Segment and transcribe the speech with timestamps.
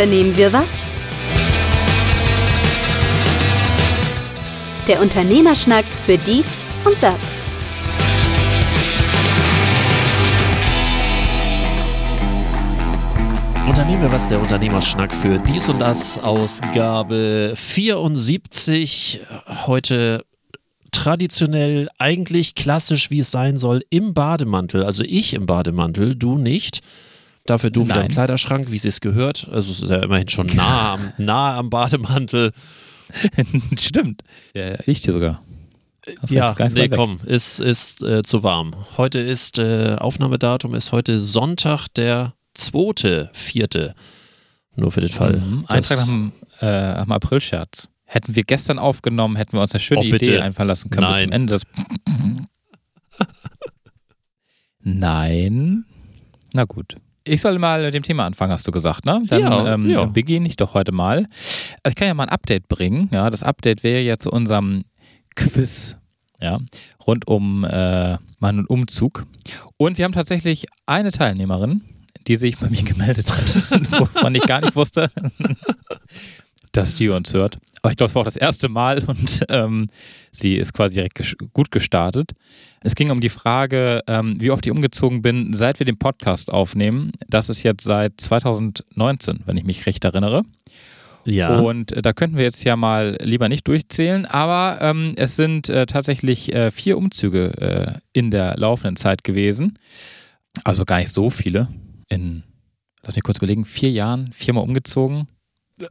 [0.00, 0.70] unternehmen wir was?
[4.88, 6.46] Der Unternehmerschnack für dies
[6.86, 7.20] und das.
[13.68, 19.20] Unternehmen wir was, der Unternehmerschnack für dies und das, Ausgabe 74.
[19.66, 20.24] Heute
[20.92, 24.82] traditionell, eigentlich klassisch, wie es sein soll, im Bademantel.
[24.82, 26.80] Also ich im Bademantel, du nicht.
[27.46, 27.88] Dafür du Nein.
[27.88, 29.48] wieder im Kleiderschrank, wie es es gehört.
[29.50, 32.52] Also es ist ja immerhin schon nah am, nah am Bademantel.
[33.78, 34.22] Stimmt.
[34.54, 35.42] Ja, ich dir sogar.
[36.20, 38.74] Das ja, nee, komm, ist, ist äh, zu warm.
[38.96, 43.94] Heute ist, äh, Aufnahmedatum ist heute Sonntag, der zweite, vierte.
[44.76, 45.36] Nur für den Fall.
[45.36, 45.66] Mhm.
[45.68, 47.88] Eintrag am, äh, am April-Scherz.
[48.04, 51.12] Hätten wir gestern aufgenommen, hätten wir uns eine schöne oh, Idee einfallen lassen können Nein.
[51.12, 51.62] bis zum Ende des.
[54.80, 55.84] Nein.
[56.52, 56.96] Na gut.
[57.24, 59.22] Ich soll mal mit dem Thema anfangen, hast du gesagt, ne?
[59.26, 60.04] Dann ja, ähm, ja.
[60.06, 61.28] beginne ich doch heute mal.
[61.82, 63.10] Also ich kann ja mal ein Update bringen.
[63.12, 64.84] Ja, das Update wäre ja zu unserem
[65.36, 65.96] Quiz,
[66.40, 66.58] ja,
[67.06, 69.26] rund um äh, meinen Umzug.
[69.76, 71.82] Und wir haben tatsächlich eine Teilnehmerin,
[72.26, 73.54] die sich bei mir gemeldet hat,
[74.00, 75.10] wo man nicht gar nicht wusste,
[76.72, 77.58] dass die uns hört.
[77.82, 79.86] Aber ich glaube, es war auch das erste Mal und ähm,
[80.32, 82.32] sie ist quasi direkt ges gut gestartet.
[82.82, 86.52] Es ging um die Frage, ähm, wie oft ich umgezogen bin, seit wir den Podcast
[86.52, 87.12] aufnehmen.
[87.28, 90.42] Das ist jetzt seit 2019, wenn ich mich recht erinnere.
[91.26, 91.60] Ja.
[91.60, 95.68] Und äh, da könnten wir jetzt ja mal lieber nicht durchzählen, aber ähm, es sind
[95.68, 99.78] äh, tatsächlich äh, vier Umzüge äh, in der laufenden Zeit gewesen.
[100.64, 101.68] Also gar nicht so viele.
[102.08, 102.42] In,
[103.02, 105.28] lass mich kurz überlegen, vier Jahren, viermal umgezogen.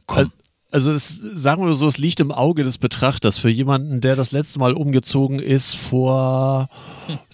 [0.06, 0.32] Komm
[0.72, 3.38] also es, sagen wir so, es liegt im Auge des Betrachters.
[3.38, 6.68] Für jemanden, der das letzte Mal umgezogen ist vor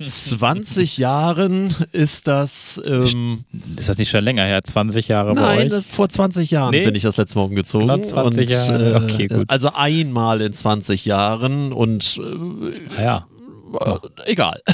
[0.02, 2.80] 20 Jahren, ist das.
[2.86, 3.44] Ähm,
[3.76, 4.62] ist das nicht schon länger her?
[4.62, 5.86] 20 Jahre Nein, bei euch?
[5.86, 6.84] vor 20 Jahren nee?
[6.84, 7.88] bin ich das letzte Mal umgezogen.
[7.88, 9.02] Genau 20 und, Jahre.
[9.02, 9.44] Okay, gut.
[9.48, 12.18] Also einmal in 20 Jahren und.
[12.98, 13.26] Äh, ja.
[13.80, 14.60] Äh, egal.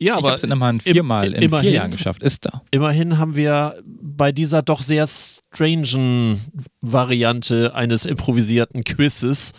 [0.00, 2.22] Ja, aber ich habe es immerhin viermal in immerhin, vier Jahren geschafft.
[2.22, 2.62] Ist da.
[2.70, 3.74] Immerhin haben wir
[4.18, 6.40] bei dieser doch sehr strangen
[6.82, 9.52] Variante eines improvisierten Quizzes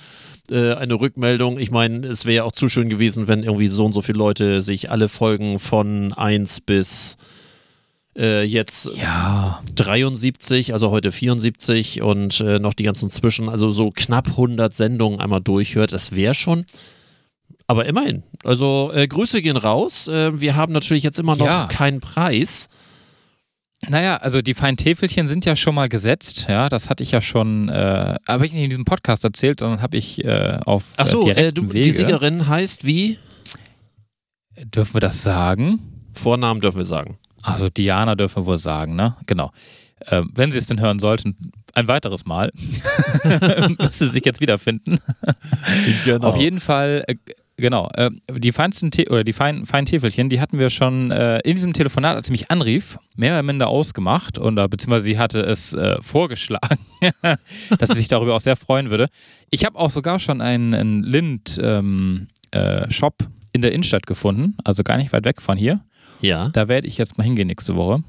[0.51, 1.57] äh, eine Rückmeldung.
[1.57, 4.19] Ich meine, es wäre ja auch zu schön gewesen, wenn irgendwie so und so viele
[4.19, 7.17] Leute sich alle Folgen von 1 bis
[8.15, 9.63] äh, jetzt ja.
[9.73, 15.19] 73, also heute 74 und äh, noch die ganzen Zwischen, also so knapp 100 Sendungen
[15.19, 15.91] einmal durchhört.
[15.91, 16.65] Das wäre schon
[17.69, 18.23] aber immerhin.
[18.43, 20.07] Also äh, Grüße gehen raus.
[20.07, 21.67] Äh, wir haben natürlich jetzt immer noch ja.
[21.67, 22.67] keinen Preis.
[23.87, 27.21] Naja, also die feinen Täfelchen sind ja schon mal gesetzt, ja, das hatte ich ja
[27.21, 31.07] schon, äh, aber ich nicht in diesem Podcast erzählt, sondern habe ich äh, auf Ach
[31.07, 31.83] so, äh, du, Wege.
[31.83, 33.19] die Siegerin heißt wie?
[34.65, 35.79] Dürfen wir das sagen?
[36.13, 37.17] Vornamen dürfen wir sagen.
[37.41, 39.15] Also Diana dürfen wir wohl sagen, ne?
[39.27, 39.51] Genau.
[40.01, 42.51] Äh, wenn Sie es denn hören sollten, ein weiteres Mal.
[43.79, 44.99] Müsste sie sich jetzt wiederfinden.
[46.05, 46.27] genau.
[46.27, 47.15] Auf jeden Fall äh,
[47.59, 47.89] Genau.
[47.93, 51.55] Äh, die feinsten Te oder die feinen, feinen Täfelchen, die hatten wir schon äh, in
[51.55, 55.41] diesem Telefonat, als sie mich anrief, mehr oder minder ausgemacht und äh, beziehungsweise sie hatte
[55.41, 56.79] es äh, vorgeschlagen,
[57.79, 59.07] dass sie sich darüber auch sehr freuen würde.
[59.49, 64.83] Ich habe auch sogar schon einen, einen Lind-Shop ähm, äh, in der Innenstadt gefunden, also
[64.83, 65.81] gar nicht weit weg von hier.
[66.21, 66.49] Ja.
[66.49, 68.03] Da werde ich jetzt mal hingehen nächste Woche.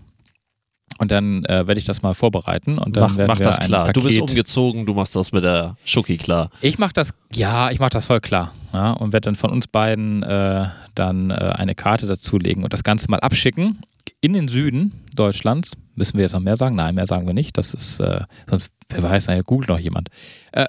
[0.98, 3.60] Und dann äh, werde ich das mal vorbereiten und dann mach, werden mach wir das
[3.60, 3.86] klar.
[3.86, 6.50] Paket du bist umgezogen, du machst das mit der Schoki klar.
[6.60, 8.52] Ich mache das, ja, ich mache das voll klar.
[8.72, 12.82] Ja, und werde dann von uns beiden äh, dann äh, eine Karte dazulegen und das
[12.82, 13.80] Ganze mal abschicken
[14.20, 15.76] in den Süden Deutschlands.
[15.94, 16.76] Müssen wir jetzt noch mehr sagen?
[16.76, 17.56] Nein, mehr sagen wir nicht.
[17.58, 20.08] Das ist, äh, sonst, wer weiß, na, googelt noch jemand.
[20.52, 20.66] Äh,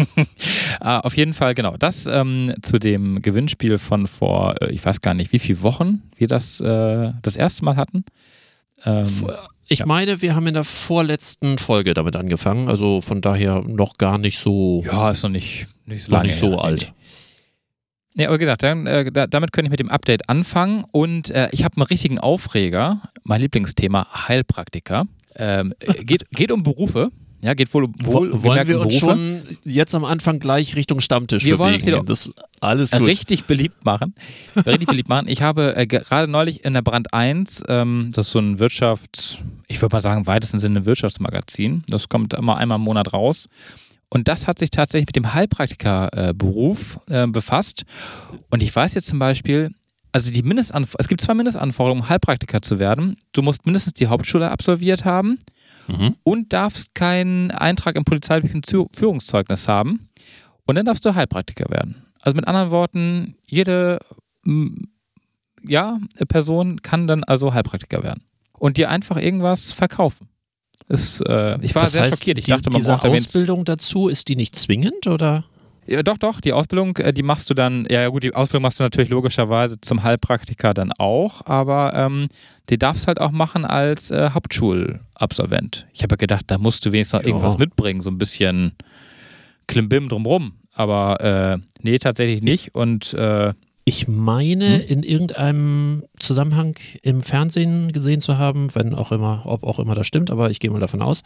[0.80, 1.76] ah, auf jeden Fall, genau.
[1.76, 6.02] Das ähm, zu dem Gewinnspiel von vor, äh, ich weiß gar nicht, wie viele Wochen
[6.16, 8.04] wir das das erste Mal hatten.
[8.84, 9.30] Ähm,
[9.68, 9.86] ich ja.
[9.86, 14.38] meine, wir haben in der vorletzten Folge damit angefangen, also von daher noch gar nicht
[14.38, 14.84] so.
[14.86, 16.28] Ja, ist noch nicht, nicht so lange.
[16.28, 16.92] Nicht so her, alt.
[18.16, 21.64] Ja, aber gesagt, dann, äh, damit könnte ich mit dem Update anfangen und äh, ich
[21.64, 23.02] habe einen richtigen Aufreger.
[23.24, 25.06] Mein Lieblingsthema Heilpraktiker.
[25.34, 27.10] Ähm, geht, geht um Berufe.
[27.44, 29.16] Ja, geht wohl, wohl Wollen wir uns Berufe.
[29.16, 31.92] schon jetzt am Anfang gleich Richtung Stammtisch wir bewegen?
[31.92, 33.02] Wollen das alles gut.
[33.02, 34.14] Richtig beliebt machen.
[34.56, 35.28] richtig beliebt machen.
[35.28, 39.36] Ich habe äh, gerade neulich in der Brand 1, ähm, das ist so ein Wirtschafts-,
[39.68, 41.84] ich würde mal sagen, weitesten Sinne ein Wirtschaftsmagazin.
[41.86, 43.50] Das kommt immer einmal im Monat raus.
[44.08, 47.84] Und das hat sich tatsächlich mit dem Heilpraktikerberuf äh, befasst.
[48.48, 49.70] Und ich weiß jetzt zum Beispiel,
[50.12, 53.18] also die Mindestanforderungen, es gibt zwei Mindestanforderungen, um Heilpraktiker zu werden.
[53.32, 55.38] Du musst mindestens die Hauptschule absolviert haben
[55.86, 56.16] mhm.
[56.22, 60.08] und darfst keinen Eintrag im polizeilichen Führungszeugnis haben.
[60.66, 62.04] Und dann darfst du Heilpraktiker werden.
[62.22, 63.98] Also mit anderen Worten, jede
[65.66, 65.98] ja,
[66.28, 68.24] Person kann dann also Heilpraktiker werden
[68.58, 70.28] und dir einfach irgendwas verkaufen.
[70.88, 72.38] Ist, äh, ich war das sehr heißt, schockiert.
[72.38, 75.44] Ich die, dachte, man diese braucht Ausbildung dazu, ist die nicht zwingend oder?
[75.86, 76.40] Ja, doch, doch.
[76.40, 79.80] Die Ausbildung, äh, die machst du dann, ja gut, die Ausbildung machst du natürlich logischerweise
[79.80, 82.28] zum Heilpraktiker dann auch, aber ähm,
[82.70, 85.86] die darfst du halt auch machen als äh, Hauptschulabsolvent.
[85.92, 88.72] Ich habe ja gedacht, da musst du wenigstens noch irgendwas mitbringen, so ein bisschen
[89.66, 90.54] Klimbim drumrum.
[90.72, 92.68] Aber äh, nee, tatsächlich nicht.
[92.68, 93.52] Ich, und äh,
[93.84, 94.88] ich meine, hm?
[94.88, 100.06] in irgendeinem Zusammenhang im Fernsehen gesehen zu haben, wenn auch immer, ob auch immer das
[100.06, 101.22] stimmt, aber ich gehe mal davon aus.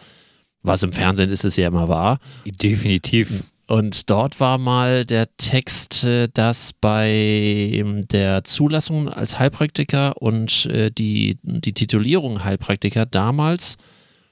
[0.62, 2.18] Was im Fernsehen ist, ist ja immer wahr.
[2.44, 10.64] Definitiv und dort war mal der Text, äh, dass bei der Zulassung als Heilpraktiker und
[10.66, 13.76] äh, die, die Titulierung Heilpraktiker damals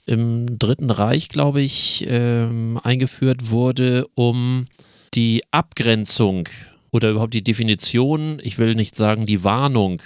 [0.07, 4.69] im Dritten Reich, glaube ich, ähm, eingeführt wurde, um
[5.13, 6.49] die Abgrenzung
[6.91, 10.01] oder überhaupt die Definition, ich will nicht sagen die Warnung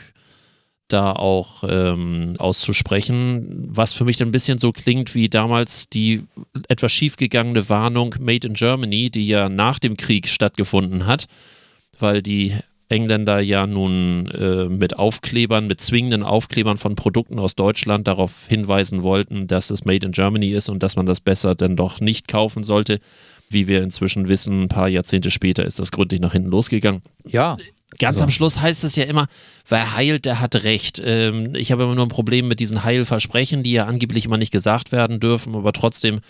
[0.92, 6.22] da auch ähm, auszusprechen, was für mich ein bisschen so klingt wie damals die
[6.68, 11.26] etwas schiefgegangene Warnung Made in Germany, die ja nach dem Krieg stattgefunden hat,
[11.98, 12.54] weil die
[12.90, 19.04] Engländer ja nun äh, mit Aufklebern, mit zwingenden Aufklebern von Produkten aus Deutschland darauf hinweisen
[19.04, 22.26] wollten, dass es Made in Germany ist und dass man das besser dann doch nicht
[22.26, 22.98] kaufen sollte.
[23.48, 27.02] Wie wir inzwischen wissen, ein paar Jahrzehnte später ist das gründlich nach hinten losgegangen.
[27.26, 27.56] Ja.
[27.98, 28.24] Ganz also.
[28.24, 29.26] am Schluss heißt es ja immer,
[29.68, 31.00] wer heilt, der hat recht.
[31.04, 34.52] Ähm, ich habe immer nur ein Problem mit diesen Heilversprechen, die ja angeblich immer nicht
[34.52, 36.20] gesagt werden dürfen, aber trotzdem,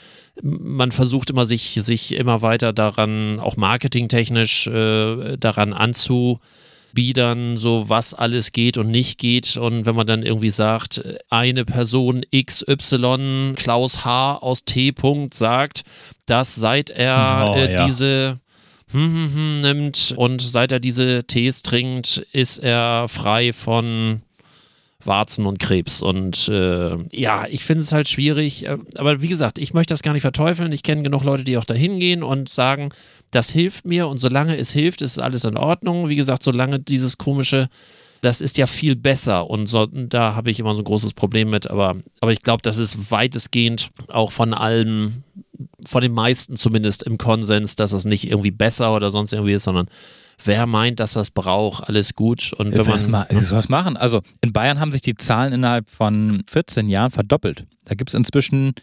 [0.43, 8.15] man versucht immer sich, sich immer weiter daran, auch marketingtechnisch äh, daran anzubiedern, so was
[8.15, 9.59] alles geht und nicht geht.
[9.59, 14.37] Und wenn man dann irgendwie sagt, eine Person XY, Klaus H.
[14.37, 14.95] aus T.
[15.33, 15.83] sagt,
[16.25, 17.87] dass seit er oh, äh, ja.
[17.87, 18.41] diese
[18.93, 24.23] nimmt und seit er diese Tees trinkt, ist er frei von
[25.05, 26.03] Warzen und Krebs.
[26.03, 28.67] Und äh, ja, ich finde es halt schwierig.
[28.67, 30.73] Äh, aber wie gesagt, ich möchte das gar nicht verteufeln.
[30.73, 32.91] Ich kenne genug Leute, die auch da hingehen und sagen,
[33.31, 36.09] das hilft mir und solange es hilft, ist alles in Ordnung.
[36.09, 37.69] Wie gesagt, solange dieses komische
[38.21, 41.51] das ist ja viel besser und so, da habe ich immer so ein großes Problem
[41.51, 45.25] mit, aber, aber ich glaube, das ist weitestgehend auch von allen,
[45.87, 49.65] von den meisten zumindest im Konsens, dass es nicht irgendwie besser oder sonst irgendwie ist,
[49.65, 49.87] sondern
[50.45, 52.53] wer meint, dass das braucht, alles gut.
[52.53, 53.11] Und wenn man.
[53.11, 53.97] Mal, was machen?
[53.97, 57.67] Also in Bayern haben sich die Zahlen innerhalb von 14 Jahren verdoppelt.
[57.85, 58.75] Da gibt es inzwischen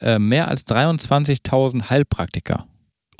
[0.00, 2.66] äh, mehr als 23.000 Heilpraktiker.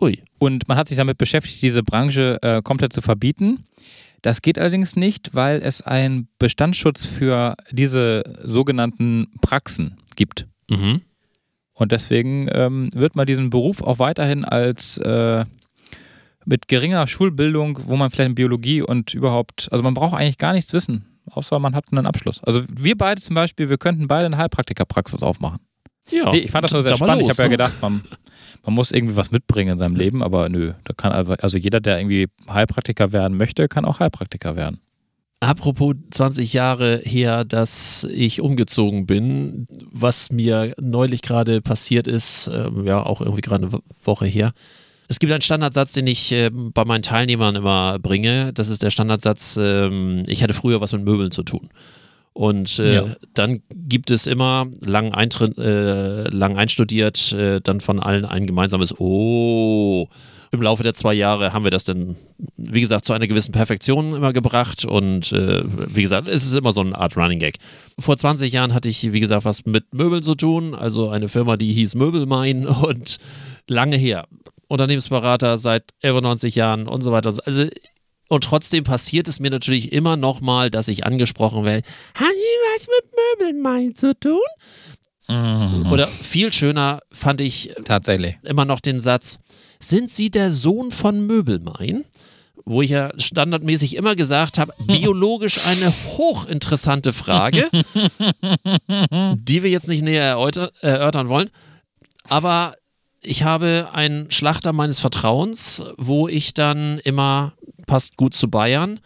[0.01, 0.23] Ui.
[0.39, 3.65] Und man hat sich damit beschäftigt, diese Branche äh, komplett zu verbieten.
[4.23, 10.47] Das geht allerdings nicht, weil es einen Bestandsschutz für diese sogenannten Praxen gibt.
[10.69, 11.03] Mhm.
[11.81, 15.47] Und deswegen ähm, wird man diesen Beruf auch weiterhin als äh,
[16.45, 20.53] mit geringer Schulbildung, wo man vielleicht in Biologie und überhaupt, also man braucht eigentlich gar
[20.53, 22.45] nichts wissen, außer man hat einen Abschluss.
[22.45, 25.61] Also wir beide zum Beispiel, wir könnten beide eine Heilpraktikerpraxis aufmachen.
[26.11, 26.31] Ja.
[26.31, 27.23] Nee, ich fand das nur sehr spannend.
[27.23, 28.03] Los, ich habe ja gedacht, man,
[28.63, 31.99] man muss irgendwie was mitbringen in seinem Leben, aber nö, da kann also jeder, der
[31.99, 34.81] irgendwie Heilpraktiker werden möchte, kann auch Heilpraktiker werden.
[35.41, 42.69] Apropos 20 Jahre her, dass ich umgezogen bin, was mir neulich gerade passiert ist, äh,
[42.85, 44.53] ja auch irgendwie gerade eine Woche her.
[45.09, 48.53] Es gibt einen Standardsatz, den ich äh, bei meinen Teilnehmern immer bringe.
[48.53, 49.89] Das ist der Standardsatz, äh,
[50.31, 51.71] ich hatte früher was mit Möbeln zu tun.
[52.35, 53.07] Und äh, ja.
[53.35, 58.95] dann gibt es immer, lang, eintritt, äh, lang einstudiert, äh, dann von allen ein gemeinsames
[58.99, 60.07] Oh.
[60.53, 62.17] Im Laufe der zwei Jahre haben wir das dann,
[62.57, 64.85] wie gesagt, zu einer gewissen Perfektion immer gebracht.
[64.85, 67.59] Und äh, wie gesagt, es ist immer so eine Art Running Gag.
[67.99, 70.75] Vor 20 Jahren hatte ich, wie gesagt, was mit Möbeln zu tun.
[70.75, 73.19] Also eine Firma, die hieß Möbelmein und
[73.69, 74.27] lange her.
[74.67, 77.35] Unternehmensberater seit 91 Jahren und so weiter.
[77.45, 77.67] Also
[78.33, 81.85] und trotzdem passiert es mir natürlich immer noch mal, dass ich angesprochen werde.
[82.15, 84.39] Haben Sie was mit Möbelmein zu tun?
[85.31, 85.93] Mhm.
[85.93, 89.39] Oder viel schöner fand ich tatsächlich immer noch den Satz:
[89.79, 92.05] Sind Sie der Sohn von Möbelmein?
[92.67, 97.69] Wo ich ja standardmäßig immer gesagt habe, biologisch eine hochinteressante Frage,
[99.35, 100.37] die wir jetzt nicht näher
[100.81, 101.51] erörtern wollen.
[102.29, 102.75] Aber
[103.23, 107.55] ich habe einen Schlachter meines Vertrauens, wo ich dann immer
[107.87, 109.01] passt gut zu Bayern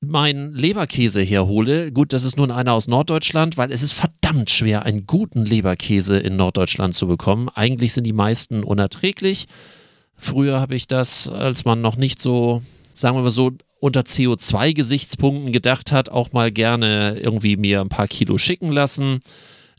[0.00, 1.92] meinen Leberkäse herhole.
[1.92, 6.18] Gut, das ist nun einer aus Norddeutschland, weil es ist verdammt schwer, einen guten Leberkäse
[6.18, 7.48] in Norddeutschland zu bekommen.
[7.54, 9.46] Eigentlich sind die meisten unerträglich.
[10.16, 12.62] Früher habe ich das, als man noch nicht so,
[12.94, 18.08] sagen wir mal so, unter CO2-Gesichtspunkten gedacht hat, auch mal gerne irgendwie mir ein paar
[18.08, 19.20] Kilo schicken lassen.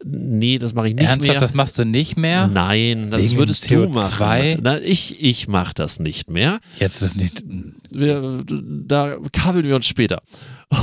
[0.03, 1.39] Nee, das mache ich nicht Ernsthaft, mehr.
[1.39, 2.47] das machst du nicht mehr?
[2.47, 3.69] Nein, das Wegen würdest CO2?
[3.69, 4.59] du machen.
[4.63, 6.59] Na, ich ich mache das nicht mehr.
[6.79, 7.43] Jetzt ist nicht.
[7.91, 10.21] Wir, da kabeln wir uns später.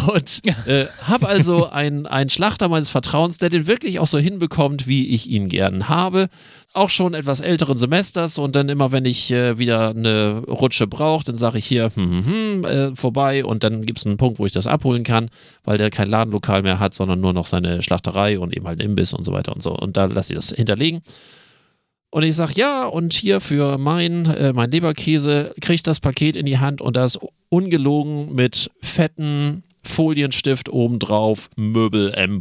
[0.07, 4.87] Und äh, habe also einen, einen Schlachter meines Vertrauens, der den wirklich auch so hinbekommt,
[4.87, 6.29] wie ich ihn gern habe.
[6.75, 11.25] Auch schon etwas älteren Semesters und dann immer, wenn ich äh, wieder eine Rutsche brauche,
[11.25, 14.39] dann sage ich hier hm, hm, hm, äh, vorbei und dann gibt es einen Punkt,
[14.39, 15.31] wo ich das abholen kann,
[15.65, 18.91] weil der kein Ladenlokal mehr hat, sondern nur noch seine Schlachterei und eben halt einen
[18.91, 19.73] Imbiss und so weiter und so.
[19.75, 21.01] Und da lasse ich das hinterlegen.
[22.11, 26.37] Und ich sage, ja, und hier für mein, äh, mein Leberkäse kriege ich das Paket
[26.37, 27.19] in die Hand und da ist
[27.51, 32.41] ungelogen mit fetten Folienstift obendrauf, Möbel M.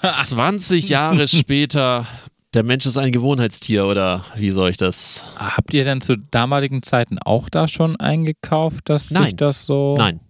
[0.00, 2.06] 20 Jahre später,
[2.54, 5.24] der Mensch ist ein Gewohnheitstier oder wie soll ich das?
[5.36, 9.24] Habt ihr denn zu damaligen Zeiten auch da schon eingekauft, dass Nein.
[9.24, 9.96] sich das so.
[9.98, 10.20] Nein.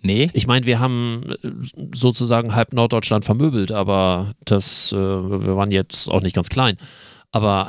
[0.00, 0.30] Nee?
[0.32, 1.48] Ich meine, wir haben äh,
[1.94, 6.78] sozusagen halb Norddeutschland vermöbelt, aber das, äh, wir waren jetzt auch nicht ganz klein.
[7.30, 7.68] Aber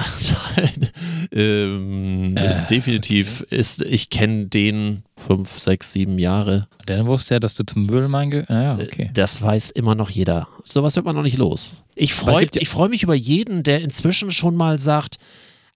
[1.31, 2.65] ähm, äh.
[2.67, 6.67] definitiv ist, ich kenne den fünf, sechs, sieben Jahre.
[6.85, 8.49] Dann wusste er, dass du zum Müllmann gehörst.
[8.49, 9.09] Naja, Äh, okay.
[9.13, 10.47] Das weiß immer noch jeder.
[10.63, 11.75] Sowas wird man noch nicht los.
[11.95, 15.17] Ich freue ja- ich freu mich über jeden, der inzwischen schon mal sagt,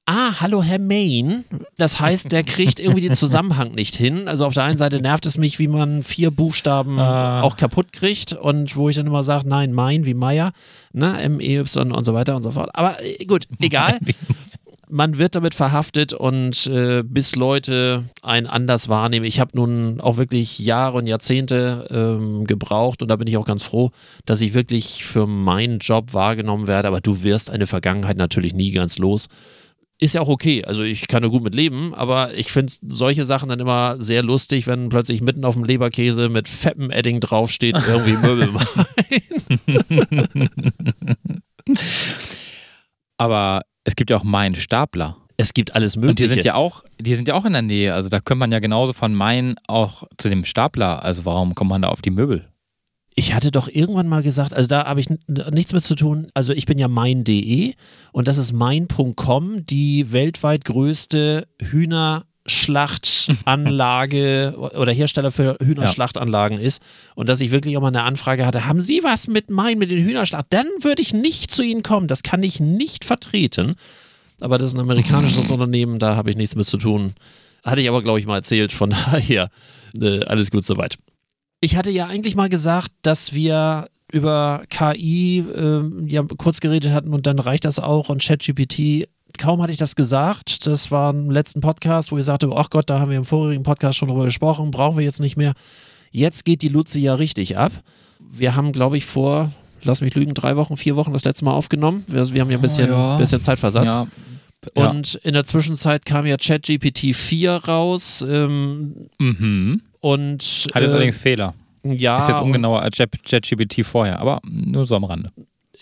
[0.05, 1.45] ah, hallo Herr Main.
[1.77, 4.27] Das heißt, der kriegt irgendwie den Zusammenhang nicht hin.
[4.27, 7.41] Also auf der einen Seite nervt es mich, wie man vier Buchstaben Ah.
[7.41, 10.51] auch kaputt kriegt und wo ich dann immer sage, nein, Main wie Meier,
[10.91, 12.69] ne, M-E-Y und so weiter und so fort.
[12.74, 14.00] Aber äh, gut, egal.
[14.89, 19.25] man wird damit verhaftet und äh, bis Leute einen anders wahrnehmen.
[19.25, 23.45] Ich habe nun auch wirklich Jahre und Jahrzehnte ähm, gebraucht und da bin ich auch
[23.45, 23.89] ganz froh,
[24.25, 26.89] dass ich wirklich für meinen Job wahrgenommen werde.
[26.89, 29.29] Aber du wirst eine Vergangenheit natürlich nie ganz los.
[30.03, 33.25] Ist ja auch okay, also ich kann da gut mit leben, aber ich finde solche
[33.25, 37.77] Sachen dann immer sehr lustig, wenn plötzlich mitten auf dem Leberkäse mit fettem Edding draufsteht,
[37.88, 38.50] irgendwie Möbel.
[43.17, 45.15] Aber es gibt ja auch Main Stapler.
[45.38, 46.27] es gibt alles Und Mögliche.
[46.27, 47.93] die sind ja auch, die sind ja auch in der Nähe.
[47.93, 51.01] Also da könnte man ja genauso von Main auch zu dem Stapler.
[51.03, 52.50] Also warum kommt man da auf die Möbel?
[53.15, 56.29] Ich hatte doch irgendwann mal gesagt, also da habe ich nichts mit zu tun.
[56.34, 57.74] Also ich bin ja mein.de
[58.12, 66.82] und das ist mein.com, die weltweit größte Hühnerschlachtanlage oder Hersteller für Hühnerschlachtanlagen ist.
[67.15, 69.91] Und dass ich wirklich auch mal eine Anfrage hatte, haben Sie was mit mein, mit
[69.91, 70.48] den Hühnerschlacht?
[70.50, 72.08] Dann würde ich nicht zu Ihnen kommen.
[72.08, 73.75] Das kann ich nicht vertreten.
[74.39, 77.13] Aber das ist ein amerikanisches Unternehmen, da habe ich nichts mit zu tun.
[77.63, 78.74] Hatte ich aber, glaube ich, mal erzählt.
[78.74, 79.50] Von daher,
[80.00, 80.98] äh, alles gut soweit.
[81.63, 87.13] Ich hatte ja eigentlich mal gesagt, dass wir über KI ähm, ja kurz geredet hatten
[87.13, 89.08] und dann reicht das auch und ChatGPT.
[89.38, 92.89] Kaum hatte ich das gesagt, das war im letzten Podcast, wo ich sagte, ach Gott,
[92.89, 95.53] da haben wir im vorigen Podcast schon drüber gesprochen, brauchen wir jetzt nicht mehr.
[96.12, 97.72] Jetzt geht die Luzi ja richtig ab.
[98.20, 99.53] Wir haben, glaube ich, vor,
[99.84, 102.03] lass mich lügen, drei Wochen, vier Wochen das letzte Mal aufgenommen.
[102.08, 103.15] Wir, wir haben ja ein bisschen, ja.
[103.15, 103.86] bisschen Zeitversatz.
[103.86, 104.08] Ja.
[104.75, 104.89] ja.
[104.89, 108.22] Und in der Zwischenzeit kam ja ChatGPT 4 raus.
[108.27, 109.82] Ähm, Mhm.
[110.03, 110.43] Und
[110.74, 111.53] Hat jetzt äh, allerdings Fehler.
[111.83, 115.29] ja, Ist jetzt ungenauer als Chat- ChatGPT vorher, aber nur so am Rande.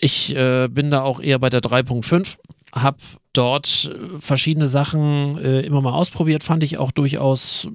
[0.00, 2.36] Ich äh, bin da auch eher bei der 3.5,
[2.72, 2.98] habe
[3.32, 7.66] dort äh, verschiedene Sachen äh, immer mal ausprobiert, fand ich auch durchaus,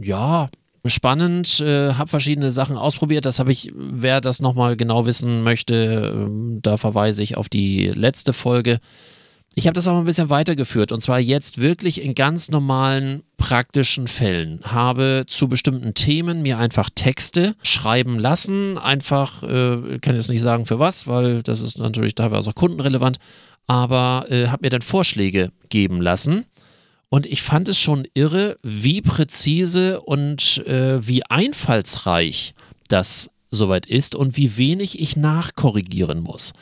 [0.00, 0.48] ja,
[0.84, 3.24] spannend, äh, habe verschiedene Sachen ausprobiert.
[3.24, 7.86] Das habe ich, wer das nochmal genau wissen möchte, ähm, da verweise ich auf die
[7.86, 8.78] letzte Folge.
[9.56, 14.08] Ich habe das auch ein bisschen weitergeführt und zwar jetzt wirklich in ganz normalen praktischen
[14.08, 14.60] Fällen.
[14.64, 18.78] Habe zu bestimmten Themen mir einfach Texte schreiben lassen.
[18.78, 23.18] Einfach, äh, kann jetzt nicht sagen für was, weil das ist natürlich teilweise auch kundenrelevant,
[23.68, 26.46] aber äh, habe mir dann Vorschläge geben lassen.
[27.08, 32.54] Und ich fand es schon irre, wie präzise und äh, wie einfallsreich
[32.88, 36.54] das soweit ist und wie wenig ich nachkorrigieren muss.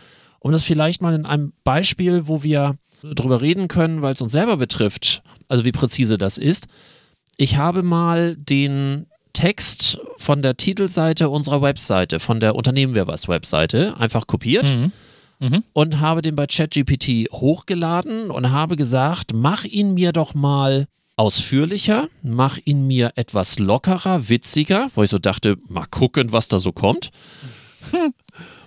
[0.42, 4.32] Um das vielleicht mal in einem Beispiel, wo wir drüber reden können, weil es uns
[4.32, 6.66] selber betrifft, also wie präzise das ist.
[7.36, 13.28] Ich habe mal den Text von der Titelseite unserer Webseite, von der Unternehmen wir was
[13.28, 14.92] Webseite, einfach kopiert Mhm.
[15.40, 15.64] Mhm.
[15.72, 22.08] und habe den bei ChatGPT hochgeladen und habe gesagt, mach ihn mir doch mal ausführlicher,
[22.22, 26.70] mach ihn mir etwas lockerer, witziger, wo ich so dachte, mal gucken, was da so
[26.72, 27.10] kommt.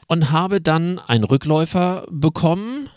[0.07, 2.89] Und habe dann einen Rückläufer bekommen,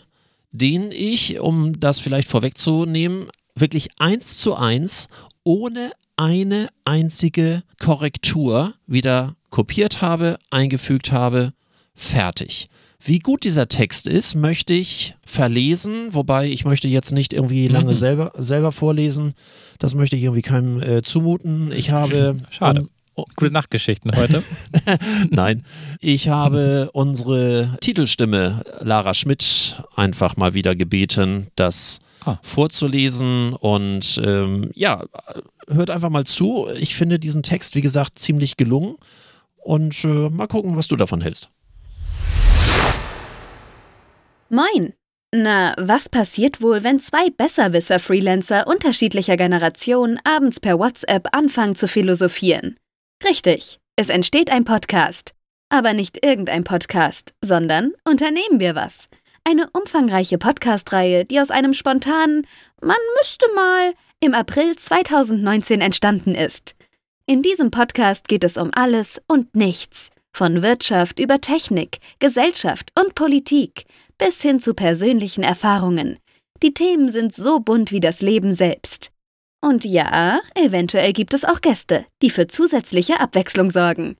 [0.51, 5.07] den ich, um das vielleicht vorwegzunehmen, wirklich eins zu eins,
[5.43, 11.53] ohne eine einzige Korrektur wieder kopiert habe, eingefügt habe,
[11.95, 12.67] fertig.
[13.01, 17.91] Wie gut dieser Text ist, möchte ich verlesen, wobei ich möchte jetzt nicht irgendwie lange
[17.91, 17.95] Mhm.
[17.95, 19.33] selber, selber vorlesen.
[19.79, 21.71] Das möchte ich irgendwie keinem äh, zumuten.
[21.71, 22.87] Ich habe Schade.
[23.19, 24.43] Um- Gute Nachtgeschichten heute.
[25.29, 25.63] Nein,
[25.99, 32.37] ich habe unsere Titelstimme Lara Schmidt einfach mal wieder gebeten, das Ah.
[32.43, 35.05] vorzulesen und ähm, ja,
[35.69, 36.67] hört einfach mal zu.
[36.77, 38.97] Ich finde diesen Text, wie gesagt, ziemlich gelungen.
[39.55, 41.49] Und äh, mal gucken, was du davon hältst.
[44.49, 44.93] Moin.
[45.33, 52.75] Na, was passiert wohl, wenn zwei Besserwisser-Freelancer unterschiedlicher Generationen abends per WhatsApp anfangen zu philosophieren?
[53.27, 55.33] Richtig, es entsteht ein Podcast.
[55.69, 59.09] Aber nicht irgendein Podcast, sondern Unternehmen wir was.
[59.43, 62.47] Eine umfangreiche Podcast-Reihe, die aus einem spontanen
[62.81, 66.75] Man müsste mal im April 2019 entstanden ist.
[67.25, 70.09] In diesem Podcast geht es um alles und nichts.
[70.33, 73.85] Von Wirtschaft über Technik, Gesellschaft und Politik
[74.17, 76.17] bis hin zu persönlichen Erfahrungen.
[76.63, 79.11] Die Themen sind so bunt wie das Leben selbst.
[79.61, 84.15] Und ja, eventuell gibt es auch Gäste, die für zusätzliche Abwechslung sorgen.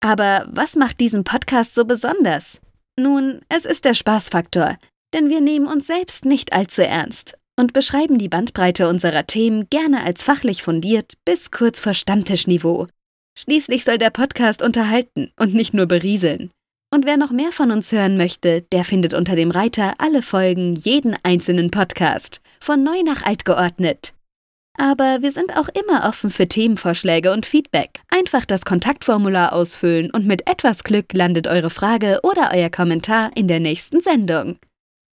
[0.00, 2.60] Aber was macht diesen Podcast so besonders?
[2.98, 4.76] Nun, es ist der Spaßfaktor,
[5.14, 10.04] denn wir nehmen uns selbst nicht allzu ernst und beschreiben die Bandbreite unserer Themen gerne
[10.04, 12.88] als fachlich fundiert bis kurz vor Stammtischniveau.
[13.38, 16.50] Schließlich soll der Podcast unterhalten und nicht nur berieseln.
[16.92, 20.76] Und wer noch mehr von uns hören möchte, der findet unter dem Reiter alle Folgen
[20.76, 24.13] jeden einzelnen Podcast, von neu nach alt geordnet.
[24.76, 28.00] Aber wir sind auch immer offen für Themenvorschläge und Feedback.
[28.08, 33.46] Einfach das Kontaktformular ausfüllen und mit etwas Glück landet eure Frage oder euer Kommentar in
[33.46, 34.58] der nächsten Sendung.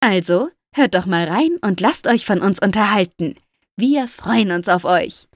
[0.01, 3.35] Also, hört doch mal rein und lasst euch von uns unterhalten.
[3.77, 5.29] Wir freuen uns auf euch.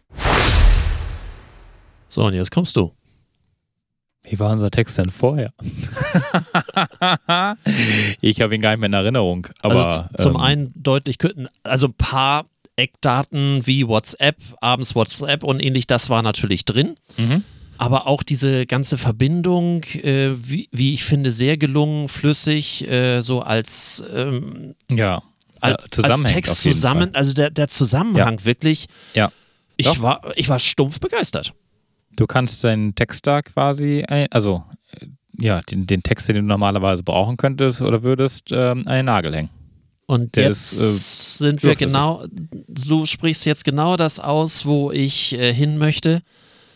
[2.08, 2.92] So, und jetzt kommst du.
[4.22, 5.52] Wie war unser Text denn vorher?
[8.22, 9.48] ich habe ihn gar nicht mehr in Erinnerung.
[9.60, 11.18] Aber, also zum ähm, einen deutlich,
[11.62, 16.96] also ein paar Eckdaten wie WhatsApp, abends WhatsApp und ähnlich, das war natürlich drin.
[17.16, 17.44] Mhm.
[17.76, 23.42] Aber auch diese ganze Verbindung, äh, wie, wie, ich finde, sehr gelungen, flüssig, äh, so
[23.42, 25.22] als, ähm, ja.
[25.60, 27.16] als, als Text zusammen, Fall.
[27.20, 28.44] also der, der Zusammenhang ja.
[28.44, 28.86] wirklich.
[29.14, 29.32] Ja.
[29.76, 31.52] Ich war, ich war stumpf begeistert.
[32.12, 34.62] Du kannst deinen Text da quasi, also
[35.38, 39.34] ja, den, den Text, den du normalerweise brauchen könntest oder würdest, ähm, an den Nagel
[39.34, 39.50] hängen.
[40.06, 42.24] Und Der jetzt ist, äh, sind wir genau,
[42.68, 46.20] du sprichst jetzt genau das aus, wo ich äh, hin möchte.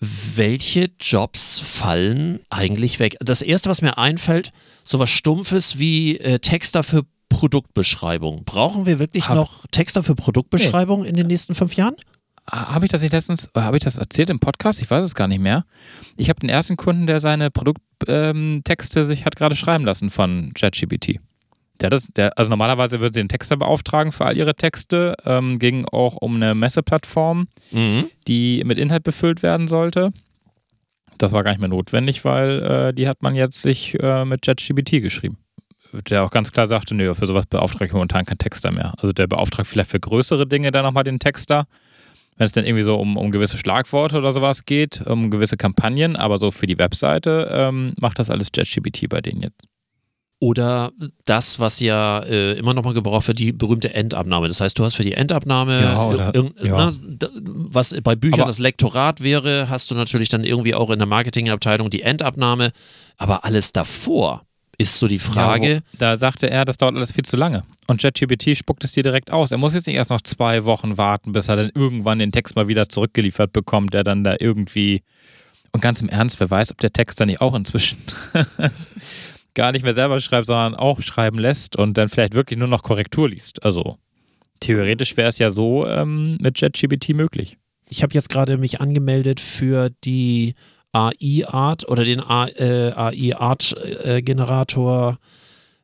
[0.00, 3.16] Welche Jobs fallen eigentlich weg?
[3.20, 4.52] Das erste, was mir einfällt,
[4.84, 8.44] sowas Stumpfes wie äh, Texter für Produktbeschreibung.
[8.44, 11.08] Brauchen wir wirklich Hab noch Texter für Produktbeschreibung nee.
[11.08, 11.96] in den nächsten fünf Jahren?
[12.50, 14.80] habe ich das nicht letztens, habe ich das erzählt im Podcast?
[14.82, 15.64] Ich weiß es gar nicht mehr.
[16.16, 20.52] Ich habe den ersten Kunden, der seine Produkttexte ähm, sich hat gerade schreiben lassen von
[20.54, 21.20] ChatGPT.
[21.80, 25.14] Der das, der, also normalerweise würden sie einen Texter beauftragen für all ihre Texte.
[25.24, 28.10] Ähm, ging auch um eine Messeplattform, mhm.
[28.26, 30.12] die mit Inhalt befüllt werden sollte.
[31.18, 34.42] Das war gar nicht mehr notwendig, weil äh, die hat man jetzt sich äh, mit
[34.42, 35.38] ChatGPT geschrieben.
[36.10, 38.94] Der auch ganz klar sagte, nö, für sowas beauftrage ich momentan keinen Texter mehr.
[38.98, 41.66] Also der beauftragt vielleicht für größere Dinge dann nochmal den Texter
[42.38, 46.16] wenn es dann irgendwie so um, um gewisse Schlagworte oder sowas geht, um gewisse Kampagnen,
[46.16, 49.66] aber so für die Webseite ähm, macht das alles JetGPT bei denen jetzt.
[50.40, 50.92] Oder
[51.24, 54.46] das, was ja äh, immer noch mal gebraucht wird, die berühmte Endabnahme.
[54.46, 56.90] Das heißt, du hast für die Endabnahme, ja, oder, ja.
[56.90, 56.96] ne,
[57.35, 61.09] was bei Büchern aber das Lektorat wäre, hast du natürlich dann irgendwie auch in der
[61.09, 62.70] Marketingabteilung die Endabnahme.
[63.16, 64.42] Aber alles davor,
[64.79, 65.74] ist so die Frage.
[65.74, 67.64] Ja, da sagte er, das dauert alles viel zu lange.
[67.88, 69.51] Und ChatGPT spuckt es dir direkt aus.
[69.51, 72.55] Er muss jetzt nicht erst noch zwei Wochen warten, bis er dann irgendwann den Text
[72.55, 75.03] mal wieder zurückgeliefert bekommt, der dann da irgendwie.
[75.72, 77.98] Und ganz im Ernst, wer weiß, ob der Text dann nicht auch inzwischen
[79.59, 82.83] gar nicht mehr selber schreibt, sondern auch schreiben lässt und dann vielleicht wirklich nur noch
[82.85, 83.64] Korrektur liest.
[83.64, 83.99] Also
[84.61, 87.59] theoretisch wäre es ja so ähm, mit ChatGPT möglich.
[87.88, 90.55] Ich habe jetzt gerade mich angemeldet für die
[90.92, 95.18] AI-Art oder den AI-Art-Generator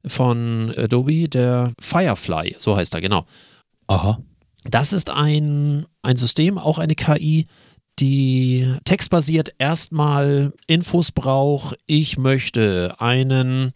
[0.04, 3.26] äh, von Adobe, der Firefly, so heißt er, genau.
[3.88, 4.20] Aha.
[4.64, 7.48] Das ist ein, ein System, auch eine KI,
[7.98, 11.78] die textbasiert erstmal Infos braucht.
[11.86, 13.72] Ich möchte einen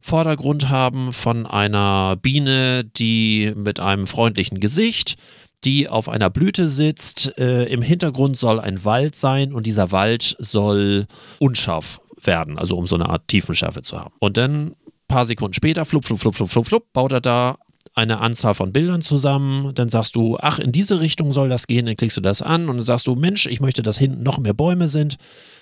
[0.00, 5.16] Vordergrund haben von einer Biene, die mit einem freundlichen Gesicht
[5.64, 7.38] die auf einer Blüte sitzt.
[7.38, 11.06] Äh, Im Hintergrund soll ein Wald sein und dieser Wald soll
[11.38, 14.14] unscharf werden, also um so eine Art Tiefenschärfe zu haben.
[14.18, 14.74] Und dann ein
[15.08, 17.58] paar Sekunden später, flup, flup, flup, flup, flup, flup, baut er da
[17.94, 21.86] eine Anzahl von Bildern zusammen, dann sagst du, ach, in diese Richtung soll das gehen,
[21.86, 24.38] dann klickst du das an und dann sagst du, Mensch, ich möchte, dass hinten noch
[24.38, 25.16] mehr Bäume sind.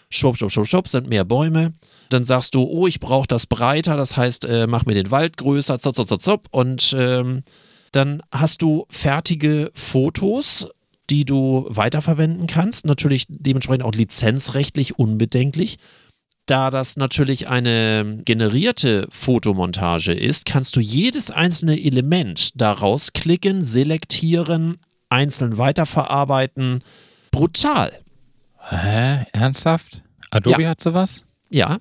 [0.08, 1.74] Schwupp, schwupp, schwupp, schwupp, sind mehr Bäume.
[2.08, 5.36] Dann sagst du, oh, ich brauche das breiter, das heißt, äh, mach mir den Wald
[5.36, 7.42] größer, zup, zup, zup, zup, und ähm,
[7.92, 10.68] dann hast du fertige Fotos,
[11.10, 12.86] die du weiterverwenden kannst.
[12.86, 15.76] Natürlich dementsprechend auch lizenzrechtlich unbedenklich.
[16.46, 24.76] Da das natürlich eine generierte Fotomontage ist, kannst du jedes einzelne Element daraus klicken, selektieren,
[25.08, 26.82] einzeln weiterverarbeiten,
[27.30, 27.92] brutal.
[28.58, 29.26] Hä?
[29.32, 30.02] Ernsthaft?
[30.30, 30.70] Adobe ja.
[30.70, 31.24] hat sowas?
[31.50, 31.78] Ja.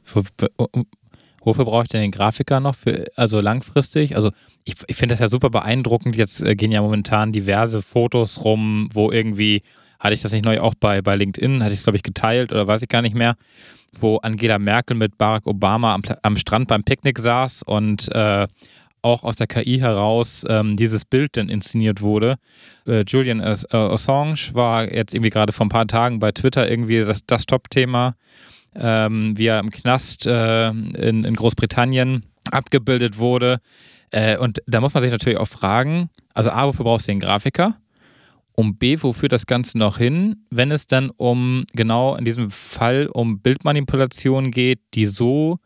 [1.43, 2.75] Wofür brauche ich denn den Grafiker noch?
[2.75, 4.15] Für, also langfristig?
[4.15, 4.31] Also
[4.63, 6.15] ich, ich finde das ja super beeindruckend.
[6.15, 9.63] Jetzt äh, gehen ja momentan diverse Fotos rum, wo irgendwie,
[9.99, 12.51] hatte ich das nicht neu auch bei, bei LinkedIn, hatte ich es, glaube ich, geteilt
[12.51, 13.35] oder weiß ich gar nicht mehr,
[13.99, 18.47] wo Angela Merkel mit Barack Obama am, am Strand beim Picknick saß und äh,
[19.01, 22.35] auch aus der KI heraus ähm, dieses Bild dann inszeniert wurde.
[22.87, 27.25] Äh, Julian Assange war jetzt irgendwie gerade vor ein paar Tagen bei Twitter irgendwie das,
[27.25, 28.15] das Top-Thema,
[28.75, 33.59] ähm, wie er im Knast äh, in, in, Großbritannien abgebildet wurde.
[34.11, 37.19] Äh, und da muss man sich natürlich auch fragen, also A, wofür brauchst du den
[37.19, 37.77] Grafiker?
[38.61, 43.07] Und B, wofür das Ganze noch hin, wenn es dann um, genau in diesem Fall,
[43.11, 45.57] um Bildmanipulationen geht, die so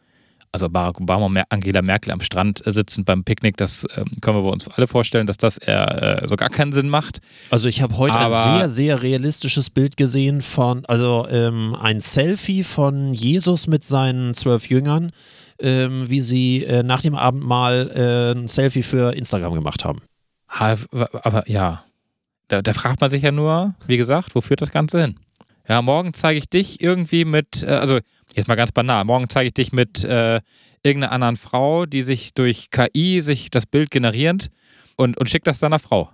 [0.53, 4.49] also Barack Obama und Angela Merkel am Strand sitzen beim Picknick, das äh, können wir
[4.49, 7.19] uns alle vorstellen, dass das eher äh, so gar keinen Sinn macht.
[7.49, 11.99] Also ich habe heute Aber ein sehr, sehr realistisches Bild gesehen von, also ähm, ein
[11.99, 15.11] Selfie von Jesus mit seinen zwölf Jüngern,
[15.59, 20.01] ähm, wie sie äh, nach dem Abendmahl äh, ein Selfie für Instagram gemacht haben.
[20.47, 21.84] Aber ja,
[22.47, 25.19] da, da fragt man sich ja nur, wie gesagt, wo führt das Ganze hin?
[25.67, 27.99] Ja, morgen zeige ich dich irgendwie mit, äh, also
[28.35, 29.05] Jetzt mal ganz banal.
[29.05, 30.41] Morgen zeige ich dich mit äh,
[30.83, 34.49] irgendeiner anderen Frau, die sich durch KI sich das Bild generiert
[34.97, 36.09] und, und schickt das deiner Frau.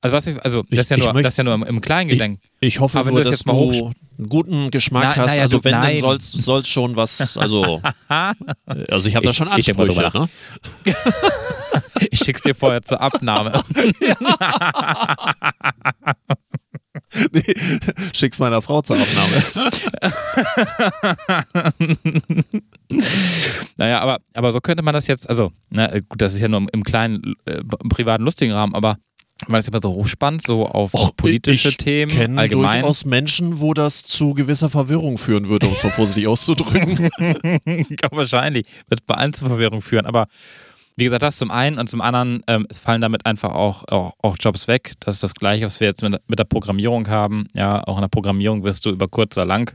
[0.00, 1.80] Also, was ich, also das, ist ja nur, möchte, das ist ja nur im, im
[1.80, 2.40] Kleingedenk.
[2.58, 5.36] Ich, ich hoffe Aber nur, dass du einen guten Geschmack na, hast.
[5.36, 5.94] Ja, also du, wenn, nein.
[5.94, 7.80] dann sollst soll's schon was, also,
[8.66, 9.92] also ich habe da schon Ansprüche.
[9.92, 10.28] Ich, ne?
[12.10, 13.62] ich schick's dir vorher zur Abnahme.
[17.32, 17.54] nee,
[18.12, 19.42] schick's meiner Frau zur Aufnahme.
[23.76, 26.66] naja, aber, aber so könnte man das jetzt, also, na, gut, das ist ja nur
[26.72, 28.96] im kleinen, äh, im privaten, lustigen Rahmen, aber
[29.48, 32.82] man ist immer so hochspannend, so auf Och, politische ich Themen kenn allgemein.
[32.82, 37.10] durchaus Menschen, wo das zu gewisser Verwirrung führen würde, um es so vorsichtig auszudrücken.
[37.66, 40.28] ja, wahrscheinlich wird es bei allen zu Verwirrung führen, aber
[40.96, 44.36] wie gesagt, das zum einen und zum anderen, ähm, fallen damit einfach auch, auch, auch,
[44.38, 44.94] Jobs weg.
[45.00, 47.46] Das ist das Gleiche, was wir jetzt mit, mit, der Programmierung haben.
[47.54, 49.74] Ja, auch in der Programmierung wirst du über kurz oder lang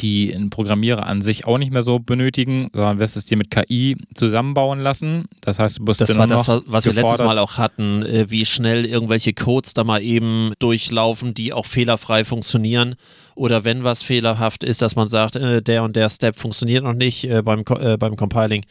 [0.00, 3.96] die Programmierer an sich auch nicht mehr so benötigen, sondern wirst es dir mit KI
[4.14, 5.26] zusammenbauen lassen.
[5.40, 8.44] Das heißt, du bist Das war das, was wir letztes Mal auch hatten, äh, wie
[8.44, 12.96] schnell irgendwelche Codes da mal eben durchlaufen, die auch fehlerfrei funktionieren.
[13.36, 16.94] Oder wenn was fehlerhaft ist, dass man sagt, äh, der und der Step funktioniert noch
[16.94, 18.64] nicht äh, beim, beim Compiling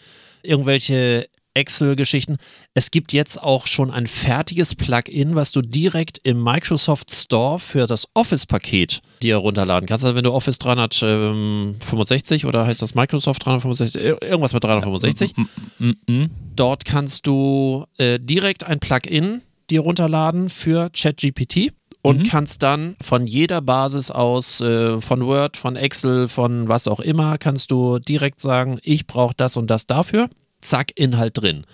[0.44, 2.38] irgendwelche Excel-Geschichten.
[2.74, 7.88] Es gibt jetzt auch schon ein fertiges Plugin, was du direkt im Microsoft Store für
[7.88, 10.04] das Office-Paket dir runterladen kannst.
[10.04, 15.96] Also wenn du Office 365 oder heißt das Microsoft 365, irgendwas mit 365, mm, mm,
[16.08, 22.24] mm, dort kannst du äh, direkt ein Plugin dir runterladen für ChatGPT und mhm.
[22.24, 27.38] kannst dann von jeder Basis aus, äh, von Word, von Excel, von was auch immer,
[27.38, 30.30] kannst du direkt sagen, ich brauche das und das dafür
[30.64, 31.66] zack, Inhalt drin.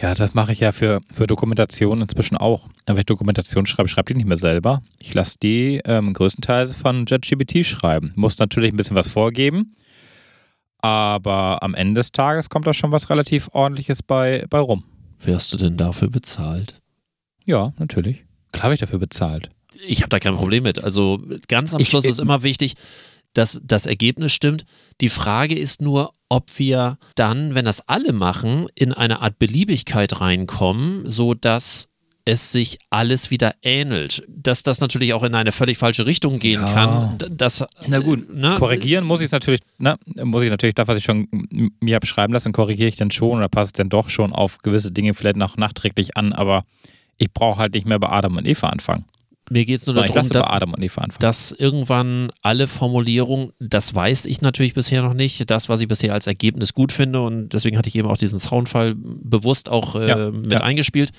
[0.00, 2.68] Ja, das mache ich ja für, für Dokumentation inzwischen auch.
[2.86, 4.82] Wenn ich Dokumentation schreibe, schreibe ich nicht mehr selber.
[4.98, 8.12] Ich lasse die ähm, größtenteils von JetGBT schreiben.
[8.16, 9.74] Muss natürlich ein bisschen was vorgeben,
[10.78, 14.84] aber am Ende des Tages kommt da schon was relativ ordentliches bei, bei rum.
[15.18, 16.80] Wirst du denn dafür bezahlt?
[17.44, 18.24] Ja, natürlich.
[18.52, 19.50] Klar habe ich dafür bezahlt.
[19.86, 20.82] Ich habe da kein Problem mit.
[20.82, 22.74] Also ganz am Schluss ich, ist immer wichtig,
[23.34, 24.64] dass das Ergebnis stimmt.
[25.00, 30.20] Die Frage ist nur, ob wir dann, wenn das alle machen, in eine Art Beliebigkeit
[30.20, 31.88] reinkommen, sodass
[32.24, 34.22] es sich alles wieder ähnelt.
[34.28, 36.72] Dass das natürlich auch in eine völlig falsche Richtung gehen ja.
[36.72, 37.18] kann.
[37.30, 38.56] Das, Na gut, ne?
[38.58, 39.96] korrigieren muss ich es natürlich, ne?
[40.22, 41.28] muss ich natürlich das, was ich schon
[41.80, 44.58] mir habe schreiben lassen, korrigiere ich dann schon oder passe es dann doch schon auf
[44.58, 46.64] gewisse Dinge vielleicht noch nachträglich an, aber
[47.16, 49.04] ich brauche halt nicht mehr bei Adam und Eva anfangen.
[49.52, 50.28] Mir geht es nur darum, dass,
[51.18, 56.14] dass, irgendwann alle Formulierungen, das weiß ich natürlich bisher noch nicht, das, was ich bisher
[56.14, 60.08] als Ergebnis gut finde und deswegen hatte ich eben auch diesen Soundfall bewusst auch äh,
[60.08, 60.60] ja, mit ja.
[60.60, 61.10] eingespielt,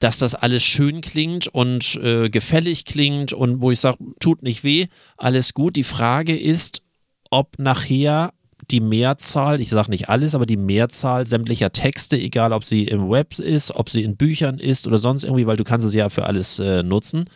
[0.00, 4.64] dass das alles schön klingt und äh, gefällig klingt und wo ich sage, tut nicht
[4.64, 4.86] weh,
[5.18, 5.76] alles gut.
[5.76, 6.82] Die Frage ist,
[7.30, 8.32] ob nachher
[8.70, 13.10] die Mehrzahl, ich sage nicht alles, aber die Mehrzahl sämtlicher Texte, egal ob sie im
[13.10, 16.08] Web ist, ob sie in Büchern ist oder sonst irgendwie, weil du kannst es ja
[16.08, 17.26] für alles äh, nutzen,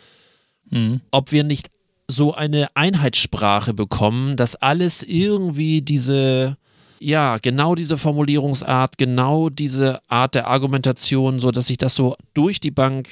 [0.70, 1.00] mhm.
[1.10, 1.70] ob wir nicht
[2.08, 6.56] so eine Einheitssprache bekommen, dass alles irgendwie diese,
[6.98, 12.60] ja, genau diese Formulierungsart, genau diese Art der Argumentation, so dass sich das so durch
[12.60, 13.08] die Bank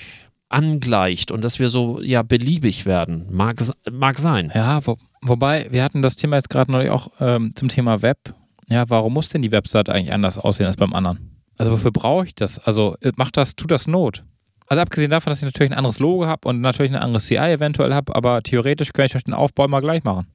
[0.49, 3.27] angleicht und dass wir so, ja, beliebig werden.
[3.31, 4.51] Mag, mag sein.
[4.55, 8.35] Ja, wo, wobei, wir hatten das Thema jetzt gerade neulich auch ähm, zum Thema Web.
[8.69, 11.39] Ja, warum muss denn die Website eigentlich anders aussehen als beim anderen?
[11.57, 12.59] Also wofür brauche ich das?
[12.59, 14.25] Also macht das, tut das Not?
[14.69, 17.37] Also abgesehen davon, dass ich natürlich ein anderes Logo habe und natürlich ein anderes CI
[17.37, 20.27] eventuell habe, aber theoretisch könnte ich euch den Aufbau mal gleich machen.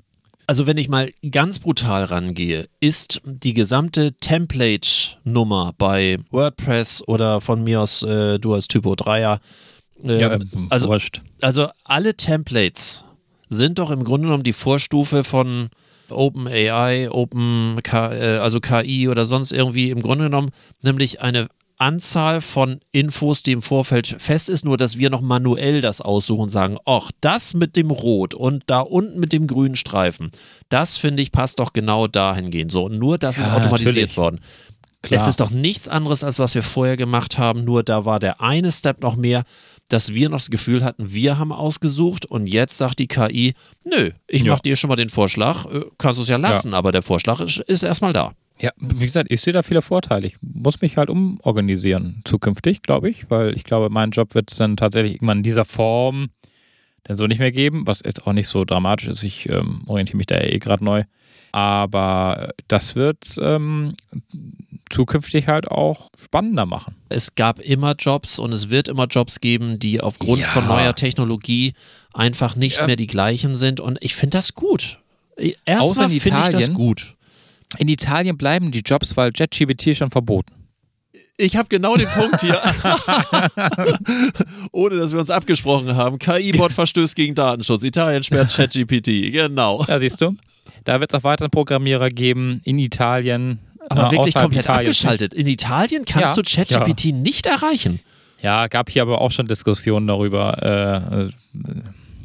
[0.47, 7.63] Also wenn ich mal ganz brutal rangehe, ist die gesamte Template-Nummer bei WordPress oder von
[7.63, 9.39] mir aus äh, du als Typo 3er,
[10.03, 10.37] äh, ja,
[10.69, 11.21] also, wurscht.
[11.41, 13.05] also alle Templates
[13.49, 15.69] sind doch im Grunde genommen die Vorstufe von
[16.09, 17.97] OpenAI, Open, äh,
[18.37, 20.49] also KI oder sonst irgendwie im Grunde genommen,
[20.81, 25.81] nämlich eine Anzahl von Infos, die im Vorfeld fest ist, nur dass wir noch manuell
[25.81, 29.75] das aussuchen und sagen, ach, das mit dem Rot und da unten mit dem grünen
[29.75, 30.31] Streifen,
[30.69, 32.71] das finde ich passt doch genau dahingehend.
[32.71, 34.17] So, und nur das ja, ist automatisiert natürlich.
[34.17, 34.39] worden.
[35.03, 35.19] Klar.
[35.19, 38.39] Es ist doch nichts anderes, als was wir vorher gemacht haben, nur da war der
[38.39, 39.43] eine Step noch mehr,
[39.89, 44.11] dass wir noch das Gefühl hatten, wir haben ausgesucht und jetzt sagt die KI, nö,
[44.27, 44.53] ich ja.
[44.53, 46.77] mache dir schon mal den Vorschlag, äh, kannst du es ja lassen, ja.
[46.77, 48.33] aber der Vorschlag ist, ist erstmal da.
[48.59, 50.27] Ja, wie gesagt, ich sehe da viele Vorteile.
[50.27, 54.57] Ich muss mich halt umorganisieren zukünftig, glaube ich, weil ich glaube, mein Job wird es
[54.57, 56.29] dann tatsächlich irgendwann in dieser Form
[57.03, 59.23] dann so nicht mehr geben, was jetzt auch nicht so dramatisch ist.
[59.23, 61.03] Ich ähm, orientiere mich da ja eh gerade neu.
[61.51, 63.95] Aber das wird ähm,
[64.89, 66.95] zukünftig halt auch spannender machen.
[67.09, 70.47] Es gab immer Jobs und es wird immer Jobs geben, die aufgrund ja.
[70.47, 71.73] von neuer Technologie
[72.13, 72.87] einfach nicht ja.
[72.87, 73.79] mehr die gleichen sind.
[73.79, 74.99] Und ich finde das gut.
[75.65, 77.15] Erstmal finde ich das gut.
[77.77, 80.53] In Italien bleiben die Jobs, weil JetGBT schon verboten.
[81.37, 82.61] Ich habe genau den Punkt hier.
[84.71, 86.19] Ohne dass wir uns abgesprochen haben.
[86.19, 87.83] KI-Bot verstößt gegen Datenschutz.
[87.83, 89.31] Italien sperrt ChatGPT.
[89.31, 89.83] Genau.
[89.87, 90.35] Ja, siehst du.
[90.83, 93.59] Da wird es auch weiteren Programmierer geben in Italien.
[93.89, 95.33] Aber äh, wirklich komplett Italiens abgeschaltet.
[95.33, 97.15] In Italien kannst ja, du ChatGPT ja.
[97.15, 97.99] nicht erreichen.
[98.41, 100.61] Ja, gab hier aber auch schon Diskussionen darüber.
[100.61, 101.29] Äh,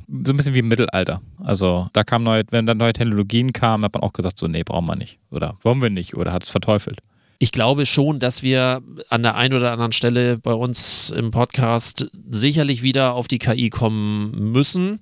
[0.09, 1.21] so ein bisschen wie im Mittelalter.
[1.43, 4.63] Also da kam neue, wenn dann neue Technologien kamen, hat man auch gesagt, so, nee,
[4.65, 5.19] brauchen wir nicht.
[5.31, 7.01] Oder wollen wir nicht oder hat es verteufelt.
[7.39, 12.11] Ich glaube schon, dass wir an der einen oder anderen Stelle bei uns im Podcast
[12.29, 14.99] sicherlich wieder auf die KI kommen müssen,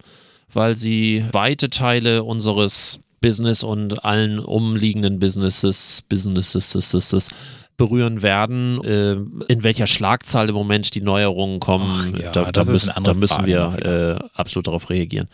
[0.52, 7.30] weil sie weite Teile unseres Business und allen umliegenden Businesses, Businesses,
[7.76, 8.82] berühren werden.
[8.84, 9.12] Äh,
[9.52, 13.46] in welcher Schlagzahl im Moment die Neuerungen kommen, Ach, ja, da, da, müssen, da müssen
[13.46, 15.28] wir äh, absolut darauf reagieren.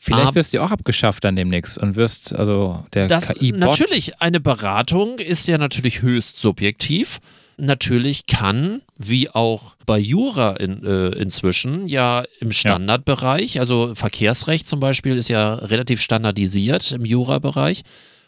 [0.00, 3.58] Vielleicht wirst du auch abgeschafft dann demnächst und wirst also der KI-Bot.
[3.58, 7.18] Natürlich, eine Beratung ist ja natürlich höchst subjektiv.
[7.56, 14.78] Natürlich kann, wie auch bei Jura in, äh, inzwischen, ja im Standardbereich, also Verkehrsrecht zum
[14.78, 17.82] Beispiel ist ja relativ standardisiert im Jura-Bereich,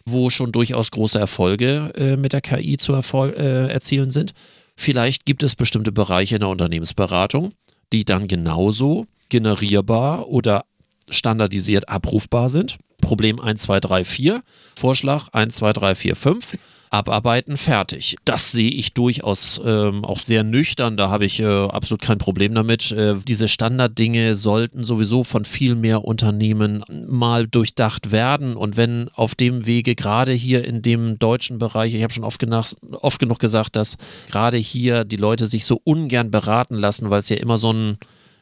[0.04, 4.32] wo schon durchaus große Erfolge äh, mit der KI zu Erfol äh, erzielen sind.
[4.76, 7.52] Vielleicht gibt es bestimmte Bereiche in der Unternehmensberatung,
[7.92, 10.64] die dann genauso generierbar oder
[11.08, 12.78] standardisiert abrufbar sind.
[13.00, 14.42] Problem 1, 2, 3, 4,
[14.76, 16.58] Vorschlag 1, 2, 3, 4, 5
[16.90, 18.16] abarbeiten, fertig.
[18.24, 22.54] Das sehe ich durchaus ähm, auch sehr nüchtern, da habe ich äh, absolut kein Problem
[22.54, 22.90] damit.
[22.90, 29.36] Äh, diese Standarddinge sollten sowieso von viel mehr Unternehmen mal durchdacht werden und wenn auf
[29.36, 32.44] dem Wege, gerade hier in dem deutschen Bereich, ich habe schon oft,
[32.90, 33.96] oft genug gesagt, dass
[34.30, 37.98] gerade hier die Leute sich so ungern beraten lassen, weil es ja immer so ein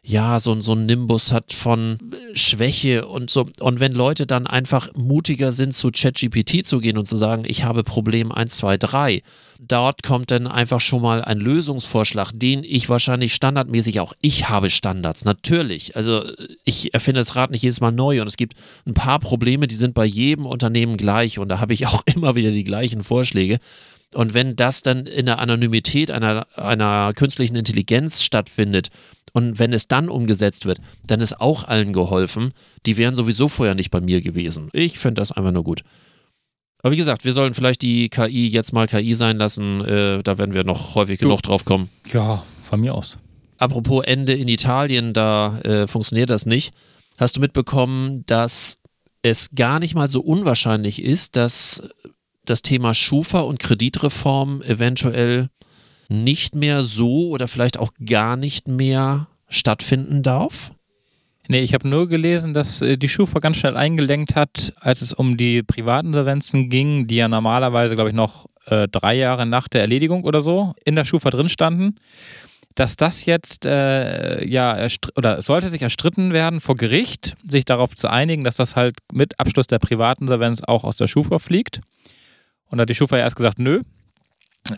[0.08, 1.98] ja, so, so ein Nimbus hat von
[2.32, 3.46] Schwäche und so.
[3.60, 7.64] Und wenn Leute dann einfach mutiger sind, zu ChatGPT zu gehen und zu sagen, ich
[7.64, 9.22] habe Problem 1, 2, 3,
[9.58, 14.70] dort kommt dann einfach schon mal ein Lösungsvorschlag, den ich wahrscheinlich standardmäßig auch, ich habe
[14.70, 15.94] Standards, natürlich.
[15.94, 16.24] Also
[16.64, 18.54] ich erfinde das Rad nicht jedes Mal neu und es gibt
[18.86, 22.34] ein paar Probleme, die sind bei jedem Unternehmen gleich und da habe ich auch immer
[22.34, 23.58] wieder die gleichen Vorschläge.
[24.14, 28.88] Und wenn das dann in der Anonymität einer, einer künstlichen Intelligenz stattfindet,
[29.38, 32.50] und wenn es dann umgesetzt wird, dann ist auch allen geholfen.
[32.86, 34.68] Die wären sowieso vorher nicht bei mir gewesen.
[34.72, 35.84] Ich finde das einfach nur gut.
[36.82, 39.80] Aber wie gesagt, wir sollen vielleicht die KI jetzt mal KI sein lassen.
[39.84, 41.88] Äh, da werden wir noch häufig du, genug drauf kommen.
[42.12, 43.18] Ja, von mir aus.
[43.58, 46.74] Apropos Ende in Italien, da äh, funktioniert das nicht.
[47.16, 48.80] Hast du mitbekommen, dass
[49.22, 51.80] es gar nicht mal so unwahrscheinlich ist, dass
[52.44, 55.48] das Thema Schufa und Kreditreform eventuell
[56.08, 60.72] nicht mehr so oder vielleicht auch gar nicht mehr stattfinden darf?
[61.50, 65.14] Nee, ich habe nur gelesen, dass äh, die Schufa ganz schnell eingelenkt hat, als es
[65.14, 69.80] um die Privatinsolvenzen ging, die ja normalerweise, glaube ich, noch äh, drei Jahre nach der
[69.80, 71.96] Erledigung oder so in der Schufa drin standen.
[72.74, 78.08] Dass das jetzt, äh, ja, oder sollte sich erstritten werden vor Gericht, sich darauf zu
[78.08, 81.80] einigen, dass das halt mit Abschluss der Privatinsolvenz auch aus der Schufa fliegt.
[82.66, 83.80] Und da hat die Schufa erst gesagt, nö,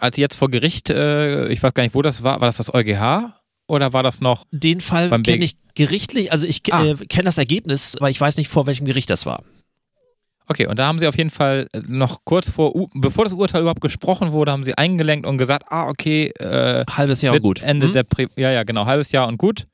[0.01, 2.73] als jetzt vor Gericht, äh, ich weiß gar nicht, wo das war, war das das
[2.73, 3.35] EuGH
[3.67, 4.45] oder war das noch?
[4.51, 6.85] Den Fall kenne ich gerichtlich, also ich ah.
[6.85, 9.43] äh, kenne das Ergebnis, aber ich weiß nicht, vor welchem Gericht das war.
[10.47, 13.81] Okay, und da haben sie auf jeden Fall noch kurz vor, bevor das Urteil überhaupt
[13.81, 17.63] gesprochen wurde, haben sie eingelenkt und gesagt, ah, okay, äh, halbes Jahr und gut.
[17.63, 17.93] Ende hm?
[17.93, 19.69] der Pri ja, ja, genau, halbes Jahr und gut.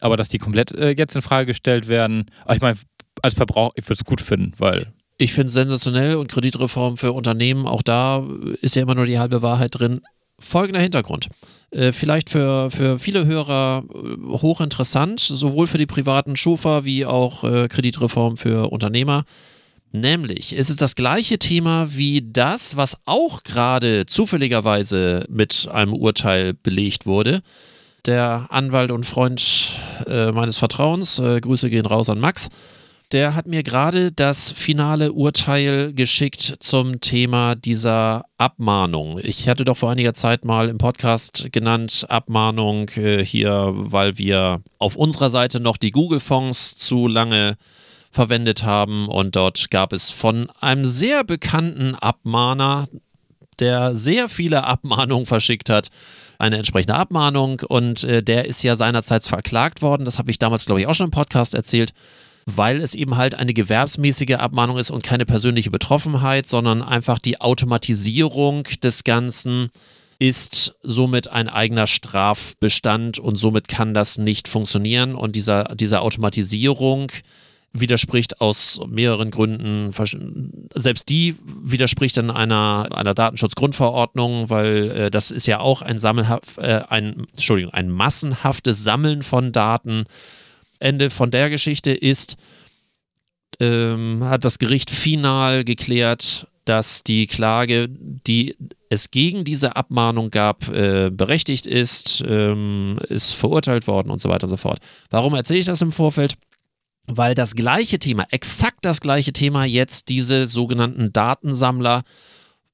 [0.00, 2.76] Aber dass die komplett äh, jetzt in Frage gestellt werden, ich meine,
[3.22, 7.12] als Verbraucher, ich würde es gut finden, weil ich finde es sensationell und Kreditreform für
[7.12, 8.24] Unternehmen, auch da
[8.60, 10.02] ist ja immer nur die halbe Wahrheit drin.
[10.38, 11.28] Folgender Hintergrund.
[11.70, 17.44] Äh, vielleicht für, für viele Hörer äh, hochinteressant, sowohl für die privaten Schufa wie auch
[17.44, 19.24] äh, Kreditreform für Unternehmer.
[19.92, 26.52] Nämlich ist es das gleiche Thema wie das, was auch gerade zufälligerweise mit einem Urteil
[26.54, 27.40] belegt wurde.
[28.04, 29.70] Der Anwalt und Freund
[30.06, 32.50] meines Vertrauens, Grüße gehen raus an Max,
[33.12, 39.20] der hat mir gerade das finale Urteil geschickt zum Thema dieser Abmahnung.
[39.22, 44.60] Ich hatte doch vor einiger Zeit mal im Podcast genannt, Abmahnung äh, hier, weil wir
[44.78, 47.56] auf unserer Seite noch die Google-Fonds zu lange
[48.10, 52.88] verwendet haben und dort gab es von einem sehr bekannten Abmahner,
[53.60, 55.88] der sehr viele Abmahnungen verschickt hat,
[56.38, 60.04] eine entsprechende Abmahnung und äh, der ist ja seinerzeit verklagt worden.
[60.04, 61.92] Das habe ich damals, glaube ich, auch schon im Podcast erzählt
[62.46, 67.40] weil es eben halt eine gewerbsmäßige Abmahnung ist und keine persönliche Betroffenheit, sondern einfach die
[67.40, 69.70] Automatisierung des Ganzen
[70.18, 75.14] ist somit ein eigener Strafbestand und somit kann das nicht funktionieren.
[75.14, 77.12] Und dieser, dieser Automatisierung
[77.72, 79.90] widerspricht aus mehreren Gründen,
[80.74, 86.56] selbst die widerspricht dann einer, einer Datenschutzgrundverordnung, weil äh, das ist ja auch ein, Sammelhaft,
[86.56, 90.04] äh, ein, Entschuldigung, ein massenhaftes Sammeln von Daten
[90.78, 92.36] Ende von der Geschichte ist,
[93.60, 98.56] ähm, hat das Gericht final geklärt, dass die Klage, die
[98.90, 104.44] es gegen diese Abmahnung gab, äh, berechtigt ist, ähm, ist verurteilt worden und so weiter
[104.44, 104.80] und so fort.
[105.10, 106.36] Warum erzähle ich das im Vorfeld?
[107.06, 112.02] Weil das gleiche Thema, exakt das gleiche Thema jetzt diese sogenannten Datensammler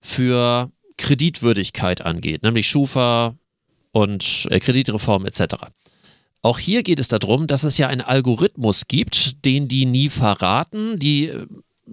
[0.01, 3.37] für Kreditwürdigkeit angeht, nämlich Schufa
[3.93, 5.57] und äh, Kreditreform etc.
[6.43, 10.99] Auch hier geht es darum, dass es ja einen Algorithmus gibt, den die nie verraten.
[10.99, 11.47] Die äh,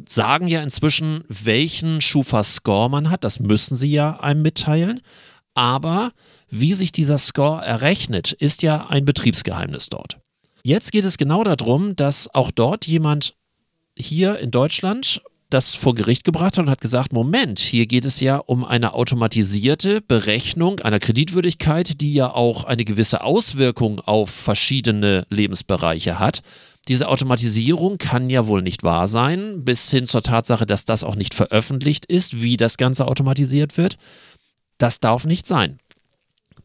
[0.08, 3.24] sagen ja inzwischen, welchen Schufa-Score man hat.
[3.24, 5.02] Das müssen sie ja einem mitteilen.
[5.54, 6.12] Aber
[6.50, 10.18] wie sich dieser Score errechnet, ist ja ein Betriebsgeheimnis dort.
[10.64, 13.36] Jetzt geht es genau darum, dass auch dort jemand
[13.96, 18.20] hier in Deutschland das vor Gericht gebracht hat und hat gesagt, Moment, hier geht es
[18.20, 25.26] ja um eine automatisierte Berechnung einer Kreditwürdigkeit, die ja auch eine gewisse Auswirkung auf verschiedene
[25.30, 26.42] Lebensbereiche hat.
[26.88, 31.16] Diese Automatisierung kann ja wohl nicht wahr sein, bis hin zur Tatsache, dass das auch
[31.16, 33.98] nicht veröffentlicht ist, wie das Ganze automatisiert wird.
[34.78, 35.80] Das darf nicht sein.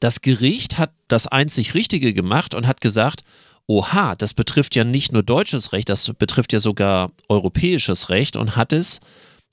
[0.01, 3.25] Das Gericht hat das einzig Richtige gemacht und hat gesagt,
[3.67, 8.57] oha, das betrifft ja nicht nur deutsches Recht, das betrifft ja sogar europäisches Recht und
[8.57, 9.01] hat es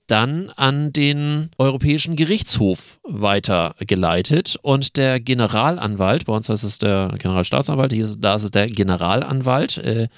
[0.08, 4.58] dann an den Europäischen Gerichtshof weitergeleitet.
[4.62, 9.78] Und der Generalanwalt, bei uns heißt es der Generalstaatsanwalt, hier, da ist es der Generalanwalt,
[9.78, 10.10] äh,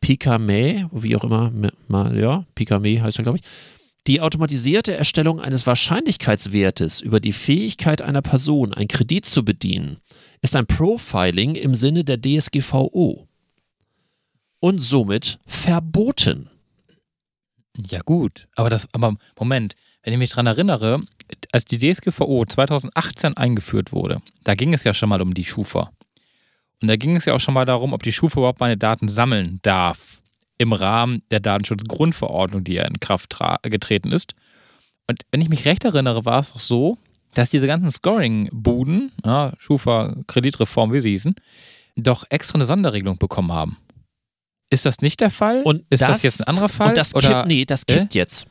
[0.00, 1.52] Picame, wie auch immer,
[2.14, 3.44] ja, Picame heißt er, glaube ich,
[4.06, 9.98] die automatisierte Erstellung eines Wahrscheinlichkeitswertes über die Fähigkeit einer Person, einen Kredit zu bedienen,
[10.42, 13.26] ist ein Profiling im Sinne der DSGVO
[14.60, 16.50] und somit verboten.
[17.76, 21.02] Ja gut, aber das, aber Moment, wenn ich mich daran erinnere,
[21.52, 25.92] als die DSGVO 2018 eingeführt wurde, da ging es ja schon mal um die Schufa.
[26.82, 29.08] Und da ging es ja auch schon mal darum, ob die Schufa überhaupt meine Daten
[29.08, 30.22] sammeln darf
[30.56, 34.34] im Rahmen der Datenschutzgrundverordnung, die ja in Kraft getreten ist.
[35.06, 36.98] Und wenn ich mich recht erinnere, war es auch so,
[37.34, 41.34] dass diese ganzen Scoring-Buden, ja, Schufa, Kreditreform, wie sie hießen,
[41.96, 43.76] doch extra eine Sonderregelung bekommen haben.
[44.70, 45.62] Ist das nicht der Fall?
[45.62, 46.88] Und ist das, das jetzt ein anderer Fall?
[46.90, 47.28] Und das oder?
[47.28, 48.18] kippt, nee, das kippt äh?
[48.18, 48.46] jetzt.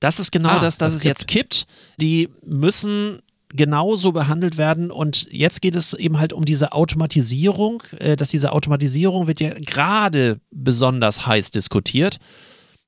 [0.00, 1.18] Das ist genau ah, das, dass das es kippt.
[1.18, 1.66] jetzt kippt.
[2.00, 8.16] Die müssen genauso behandelt werden und jetzt geht es eben halt um diese Automatisierung, äh,
[8.16, 12.18] dass diese Automatisierung wird ja gerade besonders heiß diskutiert.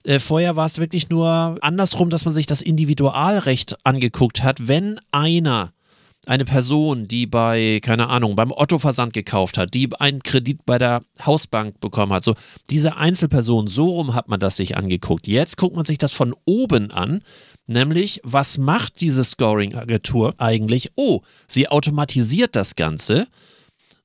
[0.04, 4.68] Äh, vorher war es wirklich nur andersrum, dass man sich das Individualrecht angeguckt hat.
[4.68, 5.72] Wenn einer,
[6.26, 11.02] eine Person, die bei, keine Ahnung, beim Otto-Versand gekauft hat, die einen Kredit bei der
[11.24, 12.34] Hausbank bekommen hat, so
[12.70, 15.26] diese Einzelperson, so rum hat man das sich angeguckt.
[15.26, 17.22] Jetzt guckt man sich das von oben an.
[17.66, 20.92] Nämlich, was macht diese Scoring-Agentur eigentlich?
[20.96, 23.26] Oh, sie automatisiert das Ganze.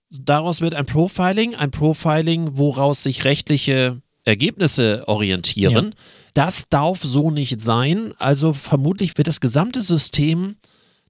[0.10, 5.86] Daraus wird ein Profiling, ein Profiling, woraus sich rechtliche Ergebnisse orientieren.
[5.86, 5.92] Ja.
[6.34, 8.14] Das darf so nicht sein.
[8.18, 10.56] Also vermutlich wird das gesamte System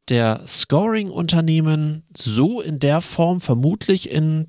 [0.09, 4.47] der Scoring-Unternehmen so in der Form vermutlich in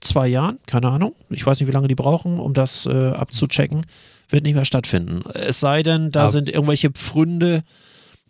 [0.00, 1.14] zwei Jahren, keine Ahnung.
[1.30, 3.86] Ich weiß nicht, wie lange die brauchen, um das äh, abzuchecken.
[4.28, 5.22] Wird nicht mehr stattfinden.
[5.32, 7.62] Es sei denn, da aber sind irgendwelche Pfründe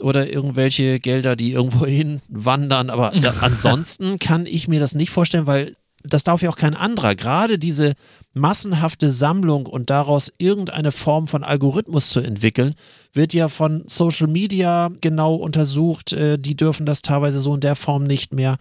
[0.00, 2.90] oder irgendwelche Gelder, die irgendwo hin wandern.
[2.90, 6.74] Aber da, ansonsten kann ich mir das nicht vorstellen, weil das darf ja auch kein
[6.74, 7.14] anderer.
[7.14, 7.94] Gerade diese
[8.34, 12.74] massenhafte Sammlung und daraus irgendeine Form von Algorithmus zu entwickeln,
[13.12, 16.12] wird ja von Social Media genau untersucht.
[16.12, 18.56] Äh, die dürfen das teilweise so in der Form nicht mehr.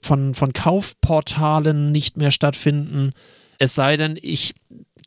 [0.00, 3.12] Von, von Kaufportalen nicht mehr stattfinden.
[3.58, 4.54] Es sei denn, ich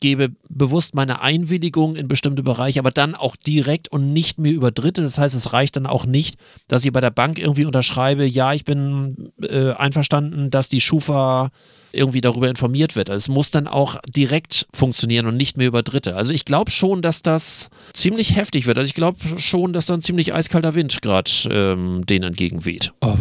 [0.00, 4.70] gebe bewusst meine Einwilligung in bestimmte Bereiche, aber dann auch direkt und nicht mehr über
[4.70, 5.02] Dritte.
[5.02, 6.38] Das heißt, es reicht dann auch nicht,
[6.68, 11.50] dass ich bei der Bank irgendwie unterschreibe, ja, ich bin äh, einverstanden, dass die Schufa
[11.92, 13.10] irgendwie darüber informiert wird.
[13.10, 16.14] Also es muss dann auch direkt funktionieren und nicht mehr über Dritte.
[16.14, 18.78] Also ich glaube schon, dass das ziemlich heftig wird.
[18.78, 22.92] Also ich glaube schon, dass da ein ziemlich eiskalter Wind gerade ähm, denen entgegenweht.
[23.00, 23.16] Oh,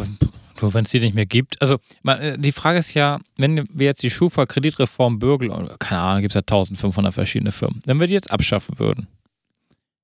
[0.61, 1.61] nur wenn es die nicht mehr gibt.
[1.61, 5.49] Also äh, die Frage ist ja, wenn wir jetzt die Schufa Kreditreform Bürgel,
[5.79, 9.07] keine Ahnung, gibt es ja 1500 verschiedene Firmen, wenn wir die jetzt abschaffen würden,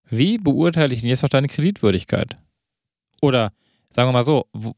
[0.09, 2.37] wie beurteile ich denn jetzt noch deine Kreditwürdigkeit?
[3.21, 3.53] Oder
[3.89, 4.73] sagen wir mal so, wo,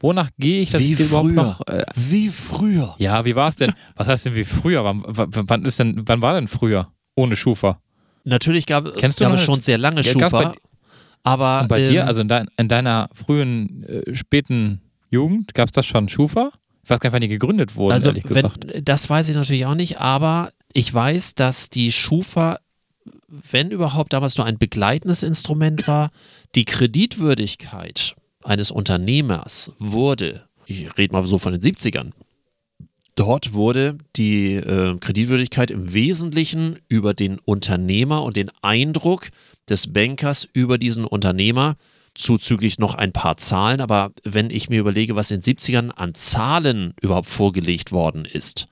[0.00, 1.66] wonach gehe ich, dass wie ich überhaupt noch.
[1.66, 2.94] Äh, wie früher?
[2.98, 3.72] Ja, wie war es denn?
[3.96, 4.84] Was heißt denn wie früher?
[4.84, 7.80] Wann, wann, ist denn, wann war denn früher ohne Schufa?
[8.24, 10.54] Natürlich gab, Kennst du gab es schon sehr lange Schufa.
[11.22, 14.80] aber und bei ähm, dir, also in, dein, in deiner frühen, äh, späten
[15.10, 15.54] Jugend?
[15.54, 16.50] Gab es das schon Schufa?
[16.82, 18.66] Ich weiß gar nicht, wann die gegründet wurden, also, ehrlich gesagt.
[18.66, 22.58] Wenn, das weiß ich natürlich auch nicht, aber ich weiß, dass die Schufa,
[23.28, 26.10] wenn überhaupt damals nur ein begleitendes Instrument war,
[26.54, 32.12] die Kreditwürdigkeit eines Unternehmers wurde, ich rede mal so von den 70ern,
[33.20, 39.28] Dort wurde die äh, Kreditwürdigkeit im Wesentlichen über den Unternehmer und den Eindruck
[39.68, 41.76] des Bankers über diesen Unternehmer
[42.20, 46.14] zuzüglich noch ein paar Zahlen, aber wenn ich mir überlege, was in den 70ern an
[46.14, 48.68] Zahlen überhaupt vorgelegt worden ist,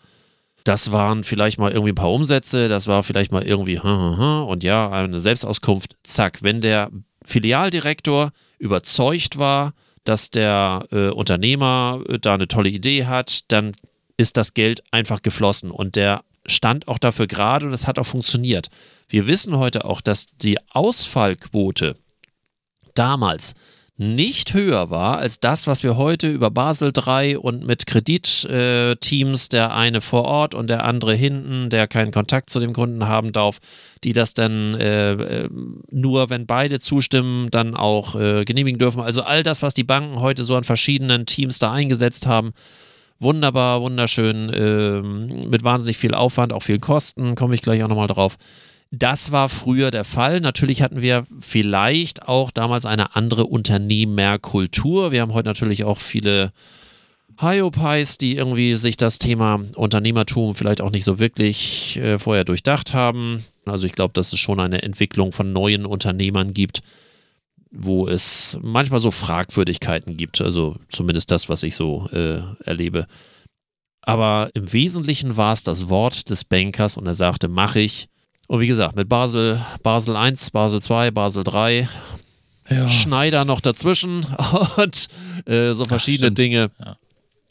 [0.64, 4.90] das waren vielleicht mal irgendwie ein paar Umsätze, das war vielleicht mal irgendwie und ja,
[4.90, 6.90] eine Selbstauskunft, zack, wenn der
[7.24, 9.72] Filialdirektor überzeugt war,
[10.04, 13.72] dass der äh, Unternehmer äh, da eine tolle Idee hat, dann
[14.16, 18.06] ist das Geld einfach geflossen und der stand auch dafür gerade und es hat auch
[18.06, 18.68] funktioniert.
[19.08, 21.94] Wir wissen heute auch, dass die Ausfallquote
[22.98, 23.54] damals
[24.00, 29.48] nicht höher war als das, was wir heute über Basel III und mit Kreditteams, äh,
[29.50, 33.32] der eine vor Ort und der andere hinten, der keinen Kontakt zu dem Kunden haben
[33.32, 33.58] darf,
[34.04, 35.48] die das dann äh, äh,
[35.90, 39.00] nur, wenn beide zustimmen, dann auch äh, genehmigen dürfen.
[39.00, 42.52] Also all das, was die Banken heute so an verschiedenen Teams da eingesetzt haben,
[43.18, 48.06] wunderbar, wunderschön, ähm, mit wahnsinnig viel Aufwand, auch viel Kosten, komme ich gleich auch nochmal
[48.06, 48.38] drauf.
[48.90, 50.40] Das war früher der Fall.
[50.40, 55.12] Natürlich hatten wir vielleicht auch damals eine andere Unternehmerkultur.
[55.12, 56.52] Wir haben heute natürlich auch viele
[57.38, 62.94] Hyopies, die irgendwie sich das Thema Unternehmertum vielleicht auch nicht so wirklich äh, vorher durchdacht
[62.94, 63.44] haben.
[63.66, 66.80] Also ich glaube, dass es schon eine Entwicklung von neuen Unternehmern gibt,
[67.70, 70.40] wo es manchmal so Fragwürdigkeiten gibt.
[70.40, 73.06] Also zumindest das, was ich so äh, erlebe.
[74.00, 78.08] Aber im Wesentlichen war es das Wort des Bankers und er sagte, mache ich.
[78.48, 81.88] Und wie gesagt, mit Basel, Basel 1, Basel 2, Basel 3,
[82.70, 82.88] ja.
[82.88, 84.26] Schneider noch dazwischen
[84.76, 85.08] und
[85.46, 86.70] äh, so verschiedene Ach, Dinge.
[86.80, 86.96] Ja.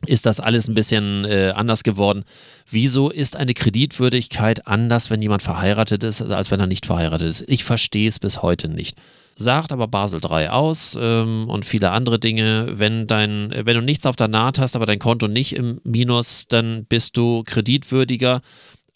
[0.06, 2.24] Ist das alles ein bisschen äh, anders geworden?
[2.70, 7.46] Wieso ist eine Kreditwürdigkeit anders, wenn jemand verheiratet ist, als wenn er nicht verheiratet ist?
[7.48, 8.98] Ich verstehe es bis heute nicht.
[9.36, 12.74] Sagt aber Basel 3 aus ähm, und viele andere Dinge.
[12.74, 16.48] Wenn, dein, wenn du nichts auf der Naht hast, aber dein Konto nicht im Minus,
[16.48, 18.42] dann bist du kreditwürdiger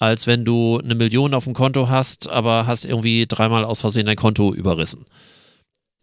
[0.01, 4.07] als wenn du eine Million auf dem Konto hast, aber hast irgendwie dreimal aus Versehen
[4.07, 5.05] dein Konto überrissen.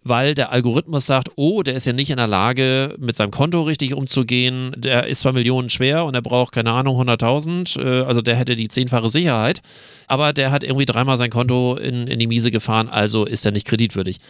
[0.05, 3.63] Weil der Algorithmus sagt, oh, der ist ja nicht in der Lage, mit seinem Konto
[3.63, 4.73] richtig umzugehen.
[4.77, 7.83] Der ist zwar Millionen schwer und er braucht, keine Ahnung, 100.000.
[7.83, 9.63] Äh, also der hätte die zehnfache Sicherheit.
[10.07, 13.53] Aber der hat irgendwie dreimal sein Konto in, in die Miese gefahren, also ist er
[13.53, 14.21] nicht kreditwürdig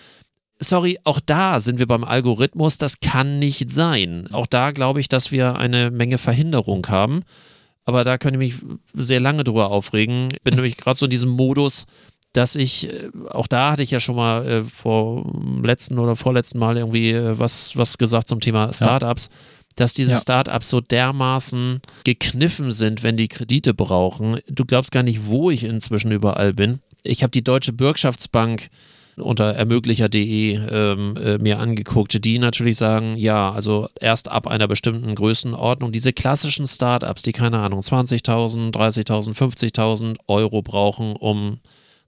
[0.61, 4.27] sorry, auch da sind wir beim Algorithmus, das kann nicht sein.
[4.33, 7.23] Auch da glaube ich, dass wir eine Menge Verhinderung haben
[7.89, 10.29] aber da könnte ich mich sehr lange drüber aufregen.
[10.31, 11.87] Ich bin nämlich gerade so in diesem Modus,
[12.35, 15.25] dass ich, äh, auch da hatte ich ja schon mal äh, vor
[15.63, 19.39] letzten oder vorletzten Mal irgendwie äh, was, was gesagt zum Thema Startups, ja.
[19.77, 20.19] dass diese ja.
[20.19, 24.39] Startups so dermaßen gekniffen sind, wenn die Kredite brauchen.
[24.51, 26.81] Du glaubst gar nicht, wo ich inzwischen überall bin.
[27.05, 28.69] Ich habe die Deutsche Bürgschaftsbank
[29.21, 35.15] unter ermöglicher.de ähm, äh, mir angeguckt, die natürlich sagen, ja, also erst ab einer bestimmten
[35.15, 41.59] Größenordnung, diese klassischen Startups, die keine Ahnung, 20.000, 30.000, 50.000 Euro brauchen, um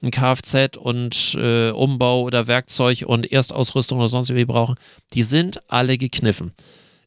[0.02, 4.76] ein Kfz und äh, Umbau oder Werkzeug und Erstausrüstung oder sonst irgendwie brauchen,
[5.12, 6.52] die sind alle gekniffen.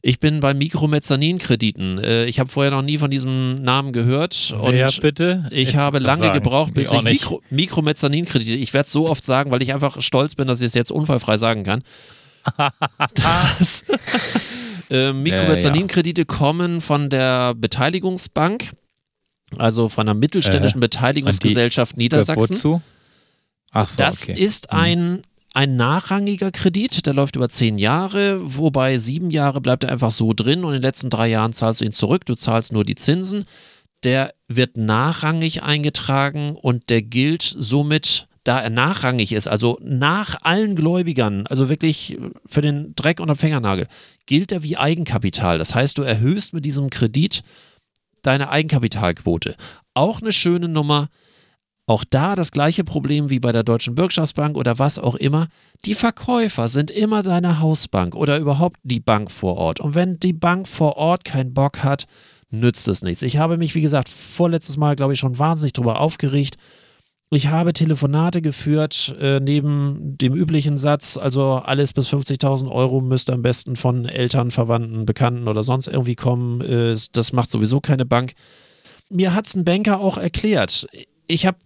[0.06, 1.96] Ich bin bei Mikromezzanin-Krediten.
[1.96, 4.54] Äh, ich habe vorher noch nie von diesem Namen gehört.
[4.54, 5.46] Wer bitte?
[5.50, 6.34] Ich, ich habe lange sagen.
[6.34, 8.52] gebraucht, bis ich, ich Mikro, Mikromezzanin-Kredite.
[8.52, 10.92] Ich werde es so oft sagen, weil ich einfach stolz bin, dass ich es jetzt
[10.92, 11.82] unfallfrei sagen kann.
[13.14, 13.86] das,
[14.90, 16.24] äh, Mikromezzanin-Kredite ja.
[16.26, 18.72] kommen von der Beteiligungsbank,
[19.56, 22.50] also von einer mittelständischen äh, Beteiligungsgesellschaft Niedersachsen.
[22.50, 22.82] Wozu?
[23.72, 24.38] Ach so, das okay.
[24.38, 24.78] ist mhm.
[24.78, 25.22] ein
[25.54, 30.32] ein nachrangiger Kredit, der läuft über zehn Jahre, wobei sieben Jahre bleibt er einfach so
[30.34, 32.96] drin und in den letzten drei Jahren zahlst du ihn zurück, du zahlst nur die
[32.96, 33.44] Zinsen.
[34.02, 40.74] Der wird nachrangig eingetragen und der gilt somit, da er nachrangig ist, also nach allen
[40.74, 43.86] Gläubigern, also wirklich für den Dreck und den Fingernagel,
[44.26, 45.58] gilt er wie Eigenkapital.
[45.58, 47.42] Das heißt, du erhöhst mit diesem Kredit
[48.22, 49.54] deine Eigenkapitalquote.
[49.94, 51.08] Auch eine schöne Nummer
[51.86, 55.48] auch da das gleiche Problem wie bei der Deutschen Bürgschaftsbank oder was auch immer.
[55.84, 59.80] Die Verkäufer sind immer deine Hausbank oder überhaupt die Bank vor Ort.
[59.80, 62.06] Und wenn die Bank vor Ort keinen Bock hat,
[62.50, 63.22] nützt es nichts.
[63.22, 66.56] Ich habe mich, wie gesagt, vorletztes Mal, glaube ich, schon wahnsinnig darüber aufgeregt.
[67.30, 73.32] Ich habe Telefonate geführt, äh, neben dem üblichen Satz, also alles bis 50.000 Euro müsste
[73.32, 76.60] am besten von Eltern, Verwandten, Bekannten oder sonst irgendwie kommen.
[76.60, 78.32] Äh, das macht sowieso keine Bank.
[79.10, 80.86] Mir hat es ein Banker auch erklärt.
[81.26, 81.58] Ich habe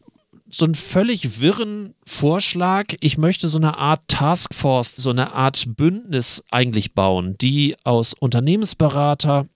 [0.51, 2.95] so einen völlig wirren Vorschlag.
[3.01, 9.47] Ich möchte so eine Art Taskforce, so eine Art Bündnis eigentlich bauen, die aus Unternehmensberater,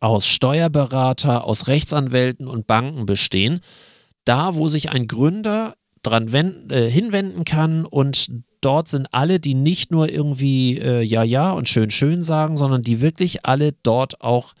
[0.00, 3.60] aus Steuerberater, aus Rechtsanwälten und Banken bestehen.
[4.24, 9.54] Da, wo sich ein Gründer dran wenden, äh, hinwenden kann und dort sind alle, die
[9.54, 14.20] nicht nur irgendwie äh, ja, ja und schön, schön sagen, sondern die wirklich alle dort
[14.20, 14.54] auch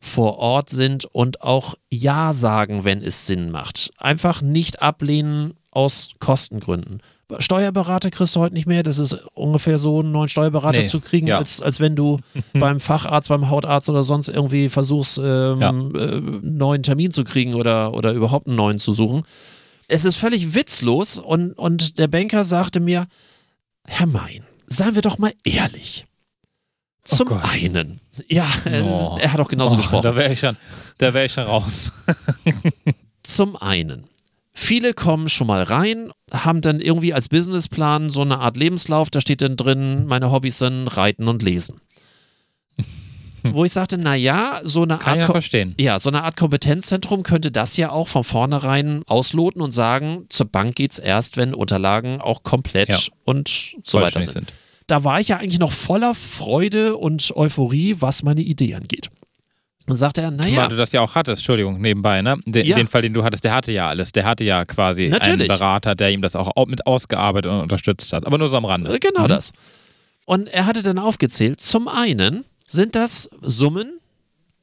[0.00, 3.90] vor Ort sind und auch Ja sagen, wenn es Sinn macht.
[3.98, 7.02] Einfach nicht ablehnen aus Kostengründen.
[7.38, 8.84] Steuerberater kriegst du heute nicht mehr.
[8.84, 11.38] Das ist ungefähr so, einen neuen Steuerberater nee, zu kriegen, ja.
[11.38, 12.20] als, als wenn du
[12.52, 15.70] beim Facharzt, beim Hautarzt oder sonst irgendwie versuchst, ähm, ja.
[15.70, 19.24] äh, neuen Termin zu kriegen oder, oder überhaupt einen neuen zu suchen.
[19.88, 23.06] Es ist völlig witzlos und, und der Banker sagte mir,
[23.84, 26.06] Herr Mein, seien wir doch mal ehrlich.
[27.12, 28.46] Oh Zum oh einen, ja,
[28.82, 29.18] oh.
[29.20, 30.02] er hat auch genauso oh, gesprochen.
[30.02, 30.56] Da wäre ich, schon,
[30.98, 31.92] wär ich schon raus.
[33.22, 34.04] Zum einen,
[34.52, 39.20] viele kommen schon mal rein, haben dann irgendwie als Businessplan so eine Art Lebenslauf, da
[39.20, 41.80] steht dann drin, meine Hobbys sind Reiten und Lesen.
[43.42, 45.28] Wo ich sagte, naja, so eine Kann Art.
[45.28, 45.74] Ja, verstehen.
[45.78, 50.46] ja, so eine Art Kompetenzzentrum könnte das ja auch von vornherein ausloten und sagen, zur
[50.46, 52.98] Bank geht es erst, wenn Unterlagen auch komplett ja.
[53.24, 54.32] und so weiter sind.
[54.32, 54.52] sind
[54.86, 59.08] da war ich ja eigentlich noch voller Freude und Euphorie, was meine Idee angeht.
[59.88, 60.48] Und sagte er, naja.
[60.48, 62.36] Zumal du das ja auch hattest, Entschuldigung, nebenbei, ne?
[62.44, 62.74] Den, ja.
[62.74, 64.10] den Fall, den du hattest, der hatte ja alles.
[64.10, 65.48] Der hatte ja quasi Natürlich.
[65.48, 68.26] einen Berater, der ihm das auch mit ausgearbeitet und unterstützt hat.
[68.26, 68.98] Aber nur so am Rande.
[68.98, 69.28] Genau mhm.
[69.28, 69.52] das.
[70.24, 73.95] Und er hatte dann aufgezählt, zum einen sind das Summen,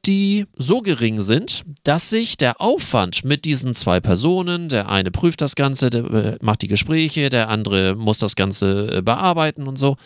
[0.06, 5.40] die so gering sind, dass sich der Aufwand mit diesen zwei Personen, der eine prüft
[5.40, 9.76] das Ganze, der äh, macht die Gespräche, der andere muss das Ganze äh, bearbeiten und
[9.76, 9.96] so,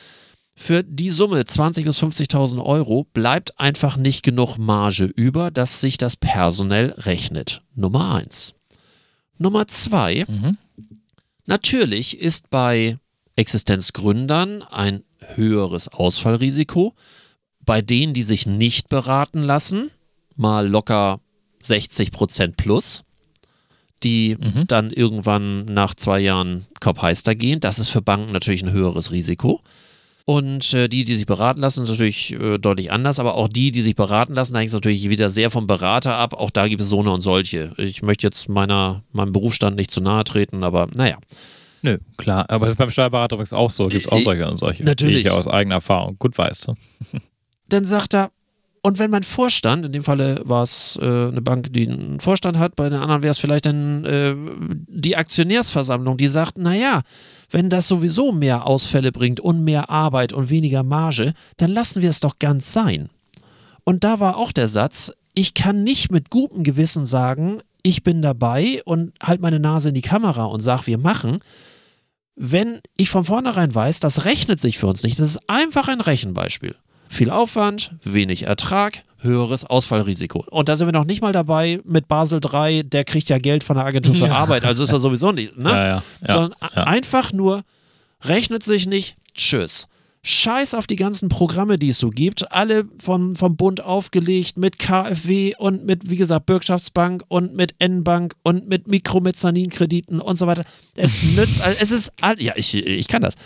[0.56, 5.98] für die Summe 20.000 bis 50.000 Euro bleibt einfach nicht genug Marge über, dass sich
[5.98, 7.62] das personell rechnet.
[7.76, 8.54] Nummer eins.
[9.38, 10.24] Nummer zwei.
[10.26, 10.58] Mhm.
[11.46, 12.98] Natürlich ist bei
[13.36, 15.04] Existenzgründern ein
[15.36, 16.92] höheres Ausfallrisiko
[17.68, 19.90] bei denen, die sich nicht beraten lassen,
[20.36, 21.20] mal locker
[21.60, 23.04] 60 Prozent plus,
[24.02, 24.66] die mhm.
[24.66, 27.60] dann irgendwann nach zwei Jahren Kopfheister gehen.
[27.60, 29.60] Das ist für Banken natürlich ein höheres Risiko.
[30.24, 33.20] Und äh, die, die sich beraten lassen, ist natürlich äh, deutlich anders.
[33.20, 36.32] Aber auch die, die sich beraten lassen, hängt es natürlich wieder sehr vom Berater ab.
[36.32, 37.74] Auch da gibt es so eine und solche.
[37.76, 41.18] Ich möchte jetzt meiner, meinem Berufsstand nicht zu nahe treten, aber naja.
[41.82, 42.46] Nö, klar.
[42.48, 43.88] Aber das ist beim Steuerberater übrigens auch so.
[43.88, 44.84] Gibt es auch solche und solche.
[44.84, 45.16] Natürlich.
[45.16, 46.68] Die ich aus eigener Erfahrung gut weiß.
[47.68, 48.30] dann sagt er,
[48.82, 52.58] und wenn mein Vorstand, in dem Falle war es äh, eine Bank, die einen Vorstand
[52.58, 54.34] hat, bei den anderen wäre es vielleicht dann äh,
[54.86, 57.02] die Aktionärsversammlung, die sagt, naja,
[57.50, 62.10] wenn das sowieso mehr Ausfälle bringt und mehr Arbeit und weniger Marge, dann lassen wir
[62.10, 63.10] es doch ganz sein.
[63.84, 68.22] Und da war auch der Satz, ich kann nicht mit gutem Gewissen sagen, ich bin
[68.22, 71.40] dabei und halt meine Nase in die Kamera und sage, wir machen,
[72.36, 75.18] wenn ich von vornherein weiß, das rechnet sich für uns nicht.
[75.18, 76.76] Das ist einfach ein Rechenbeispiel.
[77.08, 80.44] Viel Aufwand, wenig Ertrag, höheres Ausfallrisiko.
[80.50, 83.64] Und da sind wir noch nicht mal dabei mit Basel III, der kriegt ja Geld
[83.64, 84.34] von der Agentur für ja.
[84.34, 85.70] Arbeit, also ist er sowieso nicht, ne?
[85.70, 87.62] Ja, ja, Sondern einfach nur,
[88.24, 89.88] rechnet sich nicht, tschüss.
[90.28, 92.52] Scheiß auf die ganzen Programme, die es so gibt.
[92.52, 98.34] Alle vom, vom Bund aufgelegt mit KfW und mit, wie gesagt, Bürgschaftsbank und mit N-Bank
[98.42, 100.64] und mit Mikromezzanin-Krediten und so weiter.
[100.94, 103.36] Es nützt, es ist, ja, ich, ich kann das.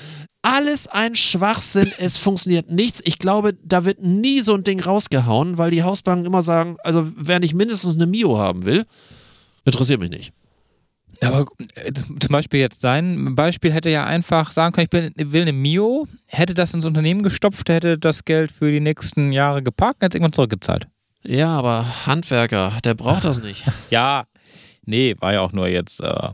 [0.43, 3.01] Alles ein Schwachsinn, es funktioniert nichts.
[3.05, 7.09] Ich glaube, da wird nie so ein Ding rausgehauen, weil die Hausbanken immer sagen, also
[7.17, 8.87] wer nicht mindestens eine Mio haben will,
[9.65, 10.33] interessiert mich nicht.
[11.21, 15.53] Aber äh, zum Beispiel jetzt dein Beispiel hätte ja einfach sagen können, ich will eine
[15.53, 20.07] Mio, hätte das ins Unternehmen gestopft, hätte das Geld für die nächsten Jahre geparkt und
[20.07, 20.89] hätte irgendwann zurückgezahlt.
[21.25, 23.65] Ja, aber Handwerker, der braucht das nicht.
[23.91, 24.25] ja,
[24.85, 26.29] nee, war ja auch nur jetzt äh,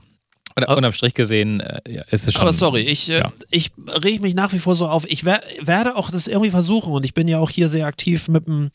[0.66, 2.42] unterm Strich gesehen äh, ist es schon.
[2.42, 3.32] Aber sorry, ich, äh, ja.
[3.50, 3.70] ich
[4.02, 5.04] rege mich nach wie vor so auf.
[5.08, 8.28] Ich wer werde auch das irgendwie versuchen und ich bin ja auch hier sehr aktiv
[8.28, 8.70] mit dem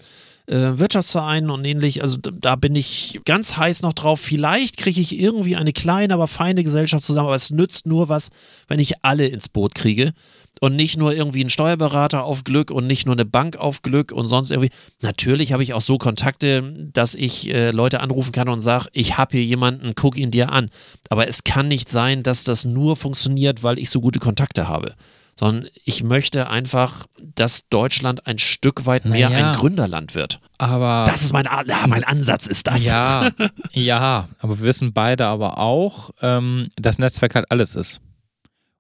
[0.47, 2.01] Wirtschaftsvereinen und ähnlich.
[2.01, 4.19] Also da bin ich ganz heiß noch drauf.
[4.19, 8.29] Vielleicht kriege ich irgendwie eine kleine, aber feine Gesellschaft zusammen, aber es nützt nur was,
[8.67, 10.13] wenn ich alle ins Boot kriege
[10.59, 14.11] und nicht nur irgendwie einen Steuerberater auf Glück und nicht nur eine Bank auf Glück
[14.11, 14.71] und sonst irgendwie.
[15.01, 19.17] Natürlich habe ich auch so Kontakte, dass ich äh, Leute anrufen kann und sage, ich
[19.17, 20.69] habe hier jemanden, guck ihn dir an.
[21.09, 24.95] Aber es kann nicht sein, dass das nur funktioniert, weil ich so gute Kontakte habe
[25.35, 30.39] sondern ich möchte einfach, dass Deutschland ein Stück weit mehr naja, ein Gründerland wird.
[30.57, 32.85] Aber das ist mein, ja, mein Ansatz ist das.
[32.85, 33.31] Ja,
[33.71, 37.99] ja, aber wir wissen beide aber auch, ähm, dass Netzwerk halt alles ist.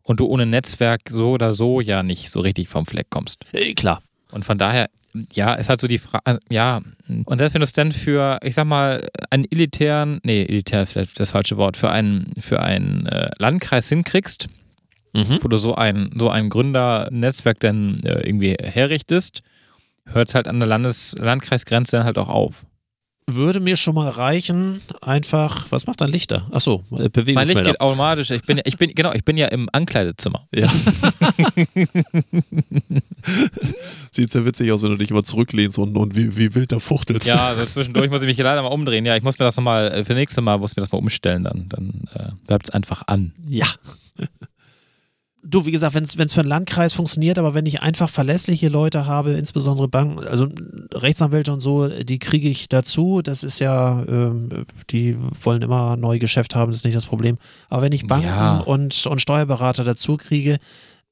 [0.03, 3.45] Und du ohne Netzwerk so oder so ja nicht so richtig vom Fleck kommst.
[3.53, 4.01] Äh, klar.
[4.31, 4.89] Und von daher,
[5.31, 6.81] ja, ist halt so die Frage, äh, ja,
[7.25, 10.93] und selbst wenn du es dann für, ich sag mal, einen elitären, nee, elitär ist
[10.93, 14.47] vielleicht das falsche Wort, für einen, für einen äh, Landkreis hinkriegst,
[15.13, 15.39] mhm.
[15.41, 19.41] wo du so ein, so ein Gründernetzwerk dann äh, irgendwie herrichtest,
[20.05, 22.65] hört es halt an der Landes Landkreisgrenze dann halt auch auf.
[23.25, 26.45] Würde mir schon mal reichen, einfach, was macht dein Lichter?
[26.51, 27.35] Achso, äh, Bewegungsmelder.
[27.35, 28.31] Mein Licht geht automatisch.
[28.31, 30.45] Ich bin, ich bin, genau, ich bin ja im Ankleidezimmer.
[30.53, 30.67] Ja.
[34.11, 36.79] Sieht sehr witzig aus, wenn du dich immer zurücklehnst und, und wie, wie wild da
[36.79, 37.29] fuchtelst.
[37.29, 39.05] Ja, also zwischendurch muss ich mich leider mal umdrehen.
[39.05, 40.97] Ja, ich muss mir das nochmal, äh, für nächstes Mal muss ich mir das mal
[40.97, 43.31] umstellen, dann, dann äh, bleibt es einfach an.
[43.47, 43.67] Ja
[45.53, 49.05] du, wie gesagt, wenn es für einen Landkreis funktioniert, aber wenn ich einfach verlässliche Leute
[49.05, 50.47] habe, insbesondere Banken, also
[50.91, 53.21] Rechtsanwälte und so, die kriege ich dazu.
[53.21, 54.31] Das ist ja, äh,
[54.89, 57.37] die wollen immer neue Geschäft haben, das ist nicht das Problem.
[57.69, 58.59] Aber wenn ich Banken ja.
[58.59, 60.57] und, und Steuerberater dazu kriege,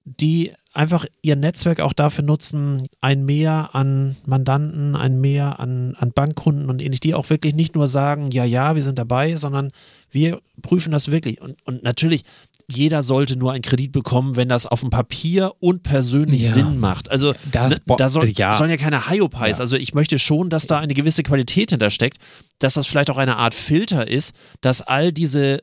[0.03, 6.11] die einfach ihr Netzwerk auch dafür nutzen, ein Mehr an Mandanten, ein Mehr an, an
[6.11, 9.71] Bankkunden und ähnlich, die auch wirklich nicht nur sagen, ja, ja, wir sind dabei, sondern
[10.11, 11.41] wir prüfen das wirklich.
[11.41, 12.23] Und, und natürlich,
[12.71, 16.51] jeder sollte nur einen Kredit bekommen, wenn das auf dem Papier und persönlich ja.
[16.51, 17.11] Sinn macht.
[17.11, 18.53] Also das, ne, da soll, ja.
[18.53, 19.57] sollen ja keine Hyopies.
[19.57, 19.59] Ja.
[19.59, 22.17] Also ich möchte schon, dass da eine gewisse Qualität hintersteckt,
[22.59, 25.61] dass das vielleicht auch eine Art Filter ist, dass all diese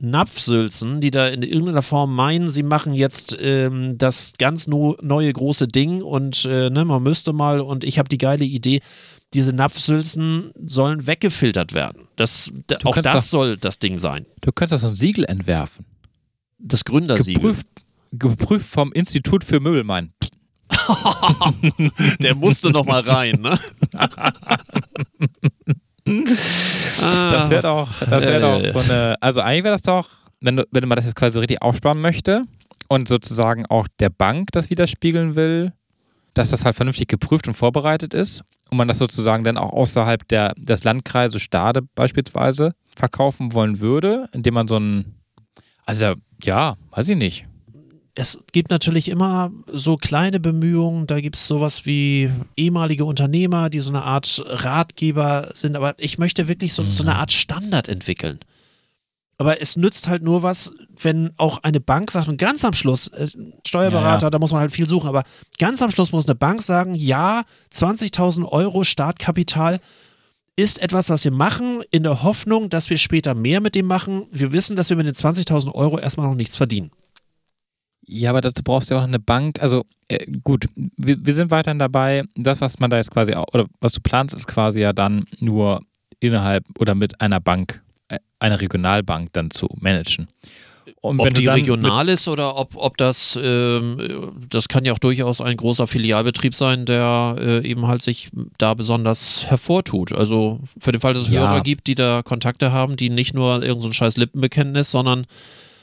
[0.00, 5.32] Napfsülzen, die da in irgendeiner Form meinen, sie machen jetzt ähm, das ganz no neue
[5.32, 8.80] große Ding und äh, ne, man müsste mal und ich habe die geile Idee,
[9.34, 12.08] diese Napfsülzen sollen weggefiltert werden.
[12.16, 12.50] Das,
[12.84, 14.26] auch das doch, soll das Ding sein.
[14.40, 15.84] Du könntest das so ein Siegel entwerfen.
[16.58, 17.40] Das Gründersiegel.
[17.40, 17.66] Geprüft,
[18.12, 20.12] geprüft vom Institut für Möbelmein.
[22.20, 23.58] Der musste noch mal rein, ne?
[26.04, 30.08] das wäre doch, das wäre doch so eine, also eigentlich wäre das doch,
[30.40, 32.44] wenn, du, wenn man das jetzt quasi so richtig aufsparen möchte
[32.88, 35.72] und sozusagen auch der Bank das widerspiegeln will,
[36.34, 40.26] dass das halt vernünftig geprüft und vorbereitet ist und man das sozusagen dann auch außerhalb
[40.28, 45.16] der, des Landkreises Stade beispielsweise verkaufen wollen würde, indem man so ein,
[45.84, 47.46] also ja, weiß ich nicht.
[48.14, 53.78] Es gibt natürlich immer so kleine Bemühungen, da gibt es sowas wie ehemalige Unternehmer, die
[53.78, 56.90] so eine Art Ratgeber sind, aber ich möchte wirklich so, mhm.
[56.90, 57.18] so eine mhm.
[57.18, 58.40] Art Standard entwickeln.
[59.40, 63.06] Aber es nützt halt nur was, wenn auch eine Bank sagt, und ganz am Schluss,
[63.08, 63.28] äh,
[63.64, 64.30] Steuerberater, ja, ja.
[64.30, 65.22] da muss man halt viel suchen, aber
[65.60, 69.78] ganz am Schluss muss eine Bank sagen, ja, 20.000 Euro Startkapital
[70.58, 74.26] ist etwas, was wir machen, in der Hoffnung, dass wir später mehr mit dem machen.
[74.32, 76.90] Wir wissen, dass wir mit den 20.000 Euro erstmal noch nichts verdienen.
[78.04, 79.62] Ja, aber dazu brauchst du ja auch eine Bank.
[79.62, 80.64] Also äh, gut,
[80.96, 82.24] wir, wir, sind weiterhin dabei.
[82.34, 85.80] Das, was man da jetzt quasi, oder was du planst, ist quasi ja dann nur
[86.18, 90.26] innerhalb oder mit einer Bank, äh, einer Regionalbank dann zu managen.
[91.00, 95.40] Und ob die regional ist oder ob, ob das, ähm, das kann ja auch durchaus
[95.40, 100.12] ein großer Filialbetrieb sein, der äh, eben halt sich da besonders hervortut.
[100.12, 101.42] Also für den Fall, dass es ja.
[101.42, 105.26] Hörer gibt, die da Kontakte haben, die nicht nur irgendein so scheiß Lippenbekenntnis, sondern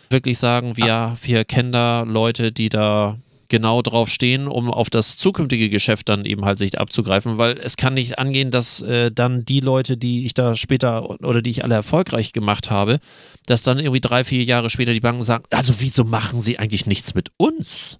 [0.09, 1.17] wirklich sagen, wir, ah.
[1.21, 3.17] wir kennen da Leute, die da
[3.47, 7.77] genau drauf stehen, um auf das zukünftige Geschäft dann eben halt sich abzugreifen, weil es
[7.77, 11.63] kann nicht angehen, dass äh, dann die Leute, die ich da später oder die ich
[11.63, 12.99] alle erfolgreich gemacht habe,
[13.45, 16.85] dass dann irgendwie drei, vier Jahre später die Banken sagen, also wieso machen sie eigentlich
[16.85, 17.99] nichts mit uns?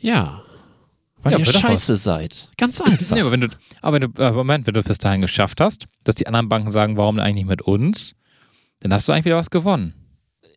[0.00, 0.42] Ja.
[1.22, 2.50] Weil ja, ihr scheiße seid.
[2.58, 3.16] Ganz einfach.
[3.16, 3.48] nee, aber wenn du,
[3.80, 6.50] aber wenn du, äh, Moment, wenn du es bis dahin geschafft hast, dass die anderen
[6.50, 8.14] Banken sagen, warum eigentlich nicht mit uns,
[8.80, 9.94] dann hast du eigentlich wieder was gewonnen.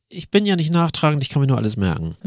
[0.09, 2.17] Ich bin ja nicht nachtragend, ich kann mir nur alles merken.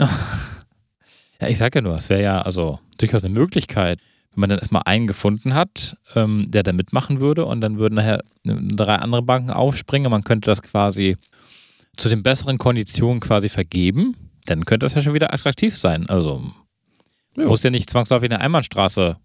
[1.40, 4.00] ja, ich sag ja nur, es wäre ja also durchaus eine Möglichkeit,
[4.32, 7.94] wenn man dann erstmal einen gefunden hat, ähm, der da mitmachen würde und dann würden
[7.94, 10.10] nachher äh, drei andere Banken aufspringen.
[10.10, 11.16] Man könnte das quasi
[11.96, 14.16] zu den besseren Konditionen quasi vergeben.
[14.46, 16.08] Dann könnte das ja schon wieder attraktiv sein.
[16.08, 16.42] Also
[17.36, 17.46] ja.
[17.46, 19.16] muss ja nicht zwangsläufig eine Einbahnstraße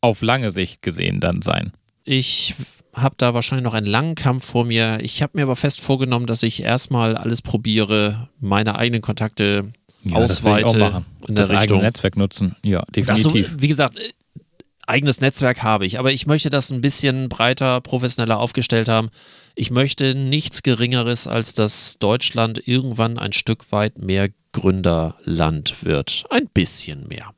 [0.00, 1.72] auf lange Sicht gesehen dann sein.
[2.04, 2.54] Ich
[2.94, 4.98] habe da wahrscheinlich noch einen langen Kampf vor mir.
[5.02, 9.72] Ich habe mir aber fest vorgenommen, dass ich erstmal alles probiere, meine eigenen Kontakte
[10.10, 10.78] ja, ausweite.
[10.78, 11.60] Das, in das Richtung.
[11.60, 12.56] eigene Netzwerk nutzen.
[12.62, 13.46] Ja, definitiv.
[13.46, 13.98] Also, wie gesagt,
[14.86, 19.10] eigenes Netzwerk habe ich, aber ich möchte das ein bisschen breiter, professioneller aufgestellt haben.
[19.54, 26.24] Ich möchte nichts Geringeres, als dass Deutschland irgendwann ein Stück weit mehr Gründerland wird.
[26.30, 27.32] Ein bisschen mehr.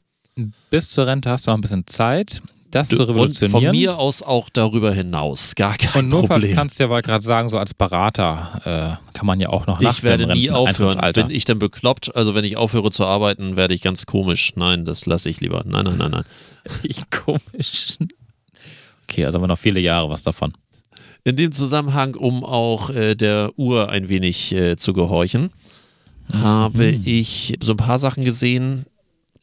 [0.70, 3.54] Bis zur Rente hast du noch ein bisschen Zeit das zu revolutionieren.
[3.54, 6.54] Und von mir aus auch darüber hinaus, gar kein Und Problem.
[6.54, 9.92] kannst du ja gerade sagen, so als Berater äh, kann man ja auch noch nach
[9.92, 11.12] Ich werde nie aufhören.
[11.12, 12.14] Bin ich dann bekloppt?
[12.14, 14.52] Also wenn ich aufhöre zu arbeiten, werde ich ganz komisch.
[14.56, 15.62] Nein, das lasse ich lieber.
[15.66, 16.24] Nein, nein, nein, nein.
[16.82, 17.96] ich komisch.
[19.04, 20.52] Okay, also haben wir noch viele Jahre was davon.
[21.24, 25.50] In dem Zusammenhang, um auch äh, der Uhr ein wenig äh, zu gehorchen,
[26.28, 26.38] mhm.
[26.38, 28.84] habe ich so ein paar Sachen gesehen.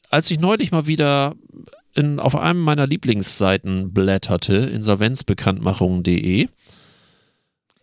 [0.09, 1.35] Als ich neulich mal wieder
[1.95, 6.47] in, auf einem meiner Lieblingsseiten blätterte, insolvenzbekanntmachung.de.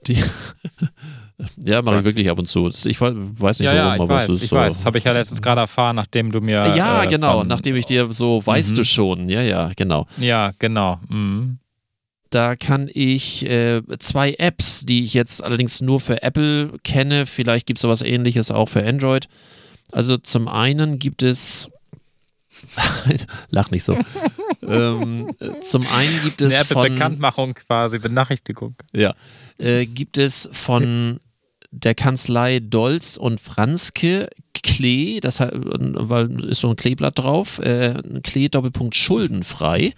[0.06, 0.18] Die
[1.56, 2.68] ja, mache ich wirklich ab und zu.
[2.68, 4.56] Ich weiß nicht, ja, warum, ja, ich aber weiß, ist ich so.
[4.56, 4.76] weiß.
[4.76, 6.76] Das habe ich ja letztens gerade erfahren, nachdem du mir.
[6.76, 8.76] Ja, äh, genau, von, nachdem ich dir so, weißt mhm.
[8.76, 9.28] du schon.
[9.28, 10.06] Ja, ja, genau.
[10.18, 11.00] Ja, genau.
[11.08, 11.58] Mhm.
[12.30, 17.66] Da kann ich äh, zwei Apps, die ich jetzt allerdings nur für Apple kenne, vielleicht
[17.66, 19.28] gibt es sowas ähnliches auch für Android.
[19.90, 21.68] Also zum einen gibt es
[23.50, 23.96] Lach nicht so.
[24.66, 25.30] ähm,
[25.62, 26.54] zum einen gibt es.
[26.54, 28.74] Eine von, Bekanntmachung quasi, Benachrichtigung.
[28.92, 29.14] Ja.
[29.58, 31.20] Äh, gibt es von
[31.70, 34.28] der Kanzlei Dolz und Franzke
[34.62, 39.92] Klee, das weil ist so ein Kleeblatt drauf, äh, Klee Doppelpunkt schuldenfrei.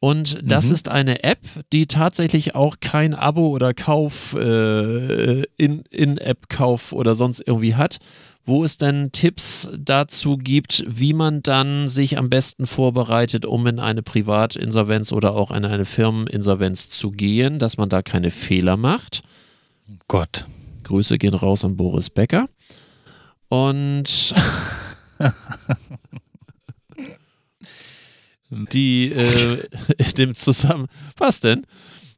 [0.00, 0.74] Und das mhm.
[0.74, 1.40] ist eine App,
[1.72, 7.98] die tatsächlich auch kein Abo oder Kauf, äh, in-App-Kauf oder sonst irgendwie hat,
[8.48, 13.78] wo es dann Tipps dazu gibt, wie man dann sich am besten vorbereitet, um in
[13.78, 19.22] eine Privatinsolvenz oder auch in eine Firmeninsolvenz zu gehen, dass man da keine Fehler macht.
[20.08, 20.46] Gott.
[20.84, 22.48] Grüße gehen raus an Boris Becker.
[23.48, 24.34] Und
[28.48, 29.58] die äh,
[29.98, 30.88] in dem Zusammenhang,
[31.18, 31.66] was denn?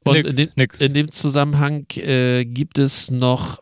[0.05, 3.59] Und nix, in, dem, in, dem, Zusammenhang äh, gibt es noch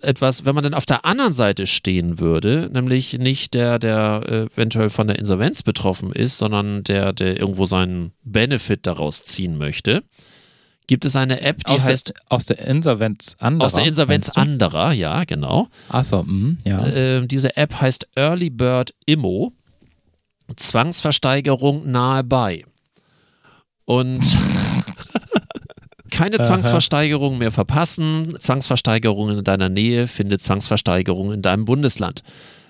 [0.00, 4.42] etwas, wenn man dann auf der anderen Seite stehen würde, nämlich nicht der, der äh,
[4.54, 10.02] eventuell von der Insolvenz betroffen ist, sondern der, der irgendwo seinen Benefit daraus ziehen möchte,
[10.86, 12.08] gibt es eine App, die aus heißt.
[12.08, 13.66] Der, aus der Insolvenz anderer.
[13.66, 15.68] Aus der Insolvenz anderer, ja, genau.
[15.88, 16.86] Achso, mhm, ja.
[16.86, 19.52] Äh, diese App heißt Early Bird Immo.
[20.56, 22.64] Zwangsversteigerung nahe bei.
[23.84, 24.22] Und
[26.18, 28.36] keine Zwangsversteigerung mehr verpassen.
[28.38, 32.22] Zwangsversteigerung in deiner Nähe findet Zwangsversteigerung in deinem Bundesland.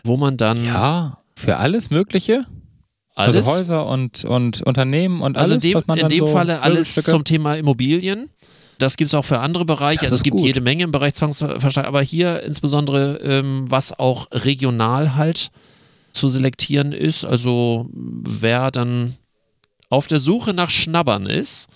[0.05, 0.65] Wo man dann.
[0.65, 2.45] Ja, für alles Mögliche?
[3.15, 3.37] Alles.
[3.37, 5.65] Also Häuser und, und Unternehmen und also alles.
[5.65, 8.31] Also dem, in dem so Falle alles zum Thema Immobilien.
[8.79, 10.03] Das gibt es auch für andere Bereiche.
[10.03, 10.47] Also es gibt gut.
[10.47, 15.51] jede Menge im Bereich Zwangsversteigerung, aber hier insbesondere, ähm, was auch regional halt
[16.13, 17.25] zu selektieren ist.
[17.25, 19.17] Also wer dann
[19.91, 21.69] auf der Suche nach Schnabbern ist,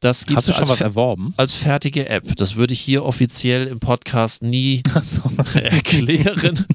[0.00, 1.34] das gibt es schon was erworben?
[1.36, 2.36] Als fertige App.
[2.36, 5.22] Das würde ich hier offiziell im Podcast nie so.
[5.58, 6.66] erklären.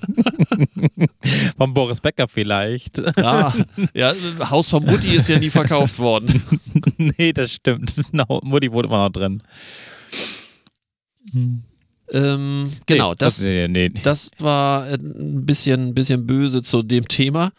[1.57, 2.99] Von Boris Becker vielleicht.
[3.17, 3.53] Ah,
[3.93, 4.13] ja,
[4.49, 6.41] Haus von Mutti ist ja nie verkauft worden.
[6.97, 7.95] nee, das stimmt.
[8.43, 9.43] Mutti wurde immer noch drin.
[11.31, 11.63] Hm.
[12.13, 13.89] Ähm, genau, nee, das, nee, nee.
[13.89, 17.53] das war ein bisschen, bisschen böse zu dem Thema.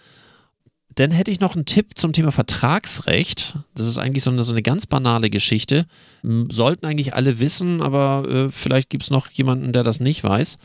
[0.95, 3.57] Dann hätte ich noch einen Tipp zum Thema Vertragsrecht.
[3.74, 5.86] Das ist eigentlich so eine, so eine ganz banale Geschichte.
[6.22, 10.59] Sollten eigentlich alle wissen, aber äh, vielleicht gibt es noch jemanden, der das nicht weiß.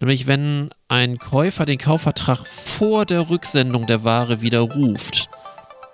[0.00, 5.28] Nämlich, wenn ein Käufer den Kaufvertrag vor der Rücksendung der Ware widerruft,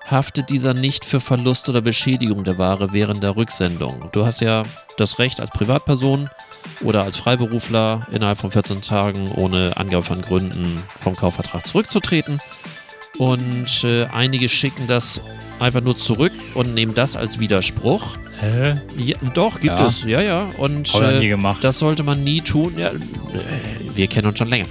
[0.07, 4.09] haftet dieser nicht für Verlust oder Beschädigung der Ware während der Rücksendung.
[4.12, 4.64] Du hast ja
[4.97, 6.28] das Recht als Privatperson
[6.83, 12.41] oder als Freiberufler innerhalb von 14 Tagen ohne Angabe von Gründen vom Kaufvertrag zurückzutreten.
[13.19, 15.21] Und äh, einige schicken das
[15.61, 18.17] einfach nur zurück und nehmen das als Widerspruch.
[18.41, 18.77] Hä?
[18.97, 19.87] Ja, doch, gibt ja.
[19.87, 20.05] es.
[20.05, 20.51] Ja, ja.
[20.57, 21.63] Und äh, nie gemacht.
[21.63, 22.75] das sollte man nie tun.
[22.77, 22.91] Ja,
[23.95, 24.67] wir kennen uns schon länger.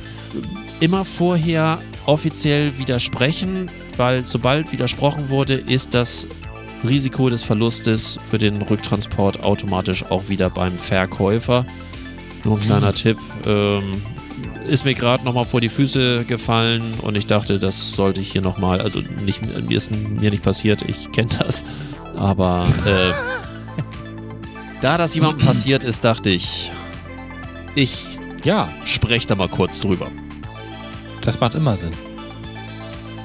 [0.80, 3.68] Immer vorher offiziell widersprechen,
[3.98, 6.28] weil sobald widersprochen wurde, ist das
[6.88, 11.66] Risiko des Verlustes für den Rücktransport automatisch auch wieder beim Verkäufer.
[12.44, 12.96] Nur ein kleiner mhm.
[12.96, 13.18] Tipp.
[13.46, 14.02] Ähm,
[14.72, 18.42] ist mir gerade nochmal vor die Füße gefallen und ich dachte, das sollte ich hier
[18.42, 21.66] nochmal, also nicht, mir ist mir nicht passiert, ich kenne das,
[22.16, 23.12] aber äh,
[24.82, 26.72] da das jemandem passiert ist, dachte ich,
[27.76, 30.08] ich ja, spreche da mal kurz drüber.
[31.22, 31.92] Das macht immer Sinn.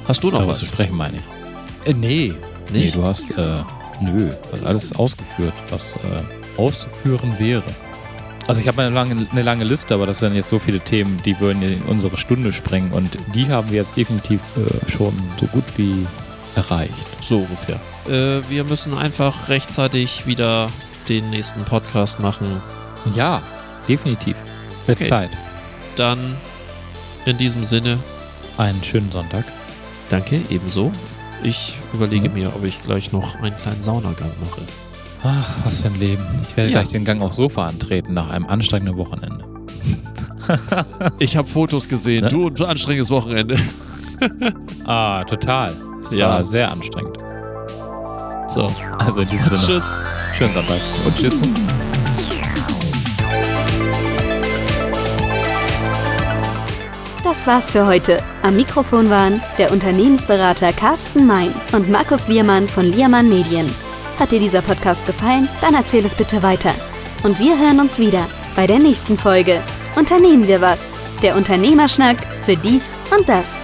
[0.06, 1.88] Hast du noch Aber was zu sprechen, meine ich?
[1.88, 2.34] Äh, nee.
[2.72, 2.86] Nicht?
[2.86, 3.58] Nee, du hast, äh,
[4.00, 4.30] nö,
[4.64, 7.62] alles ausgeführt, was äh, auszuführen wäre.
[8.48, 11.20] Also ich habe eine lange, eine lange Liste, aber das wären jetzt so viele Themen,
[11.24, 15.46] die würden in unsere Stunde sprengen und die haben wir jetzt definitiv äh, schon so
[15.46, 16.06] gut wie
[16.54, 16.94] erreicht.
[17.22, 17.80] So ungefähr.
[18.08, 20.68] Äh, wir müssen einfach rechtzeitig wieder
[21.08, 22.62] den nächsten Podcast machen.
[23.14, 23.42] Ja,
[23.88, 24.36] definitiv.
[24.86, 25.08] Wird okay.
[25.08, 25.30] Zeit.
[25.96, 26.36] Dann
[27.24, 27.98] in diesem Sinne.
[28.58, 29.44] Einen schönen Sonntag.
[30.08, 30.92] Danke, ebenso.
[31.42, 32.34] Ich überlege mhm.
[32.34, 34.62] mir, ob ich gleich noch einen kleinen Saunagang mache.
[35.22, 36.26] Ach, was für ein Leben.
[36.42, 36.80] Ich werde ja.
[36.80, 39.44] gleich den Gang aufs Sofa antreten nach einem anstrengenden Wochenende.
[41.18, 42.24] ich habe Fotos gesehen.
[42.24, 42.28] Ne?
[42.28, 43.58] Du, ein anstrengendes Wochenende.
[44.84, 45.72] ah, total.
[46.02, 46.28] Es ja.
[46.28, 47.18] war sehr anstrengend.
[48.48, 49.60] So, also in diesem Sinne.
[49.60, 49.96] Tschüss.
[50.36, 51.42] Schönen Sonntag und tschüss.
[57.24, 58.18] Das war's für heute.
[58.42, 63.68] Am Mikrofon waren der Unternehmensberater Carsten Mein und Markus Liermann von Liermann Medien.
[64.18, 65.46] Hat dir dieser Podcast gefallen?
[65.60, 66.74] Dann erzähl es bitte weiter.
[67.22, 69.62] Und wir hören uns wieder bei der nächsten Folge.
[69.94, 70.80] Unternehmen wir was?
[71.20, 73.58] Der Unternehmerschnack für dies und das.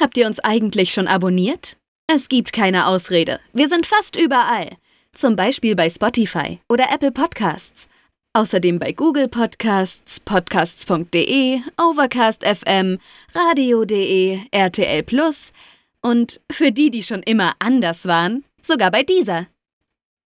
[0.00, 1.76] Habt ihr uns eigentlich schon abonniert?
[2.08, 3.38] Es gibt keine Ausrede.
[3.52, 4.76] Wir sind fast überall.
[5.14, 7.88] Zum Beispiel bei Spotify oder Apple Podcasts.
[8.34, 12.98] Außerdem bei Google Podcasts, podcasts.de, Overcast FM,
[13.34, 15.52] radio.de, RTL Plus
[16.02, 19.48] und für die, die schon immer anders waren, sogar bei dieser.